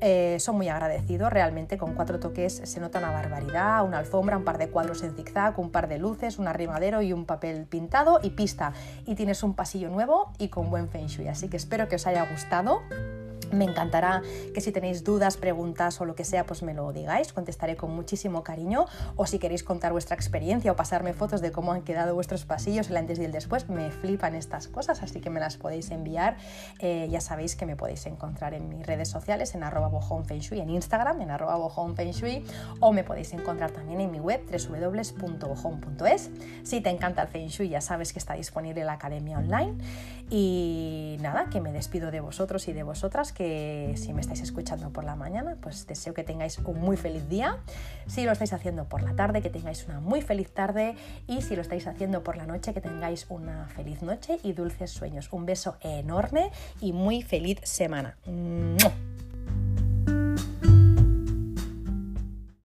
[0.00, 1.78] eh, son muy agradecidos realmente.
[1.78, 5.58] Con cuatro toques se nota una barbaridad, una alfombra, un par de cuadros en zigzag,
[5.58, 8.72] un par de luces, un arrimadero y un papel pintado y pista.
[9.06, 11.28] Y tienes un pasillo nuevo y con buen feng shui.
[11.28, 12.82] Así que espero que os haya gustado.
[13.52, 14.22] Me encantará
[14.54, 17.94] que si tenéis dudas, preguntas o lo que sea, pues me lo digáis, contestaré con
[17.94, 18.86] muchísimo cariño.
[19.16, 22.90] O si queréis contar vuestra experiencia o pasarme fotos de cómo han quedado vuestros pasillos,
[22.90, 26.36] el antes y el después, me flipan estas cosas, así que me las podéis enviar.
[26.78, 29.90] Eh, ya sabéis que me podéis encontrar en mis redes sociales, en arroba
[30.50, 31.56] en Instagram, en arroba
[32.80, 36.30] o me podéis encontrar también en mi web www.bohome.es.
[36.62, 39.74] Si te encanta el Feng Shui, ya sabes que está disponible la academia online.
[40.28, 44.90] Y nada, que me despido de vosotros y de vosotras que si me estáis escuchando
[44.90, 47.58] por la mañana, pues deseo que tengáis un muy feliz día.
[48.06, 50.96] Si lo estáis haciendo por la tarde, que tengáis una muy feliz tarde.
[51.26, 54.90] Y si lo estáis haciendo por la noche, que tengáis una feliz noche y dulces
[54.90, 55.28] sueños.
[55.32, 58.16] Un beso enorme y muy feliz semana.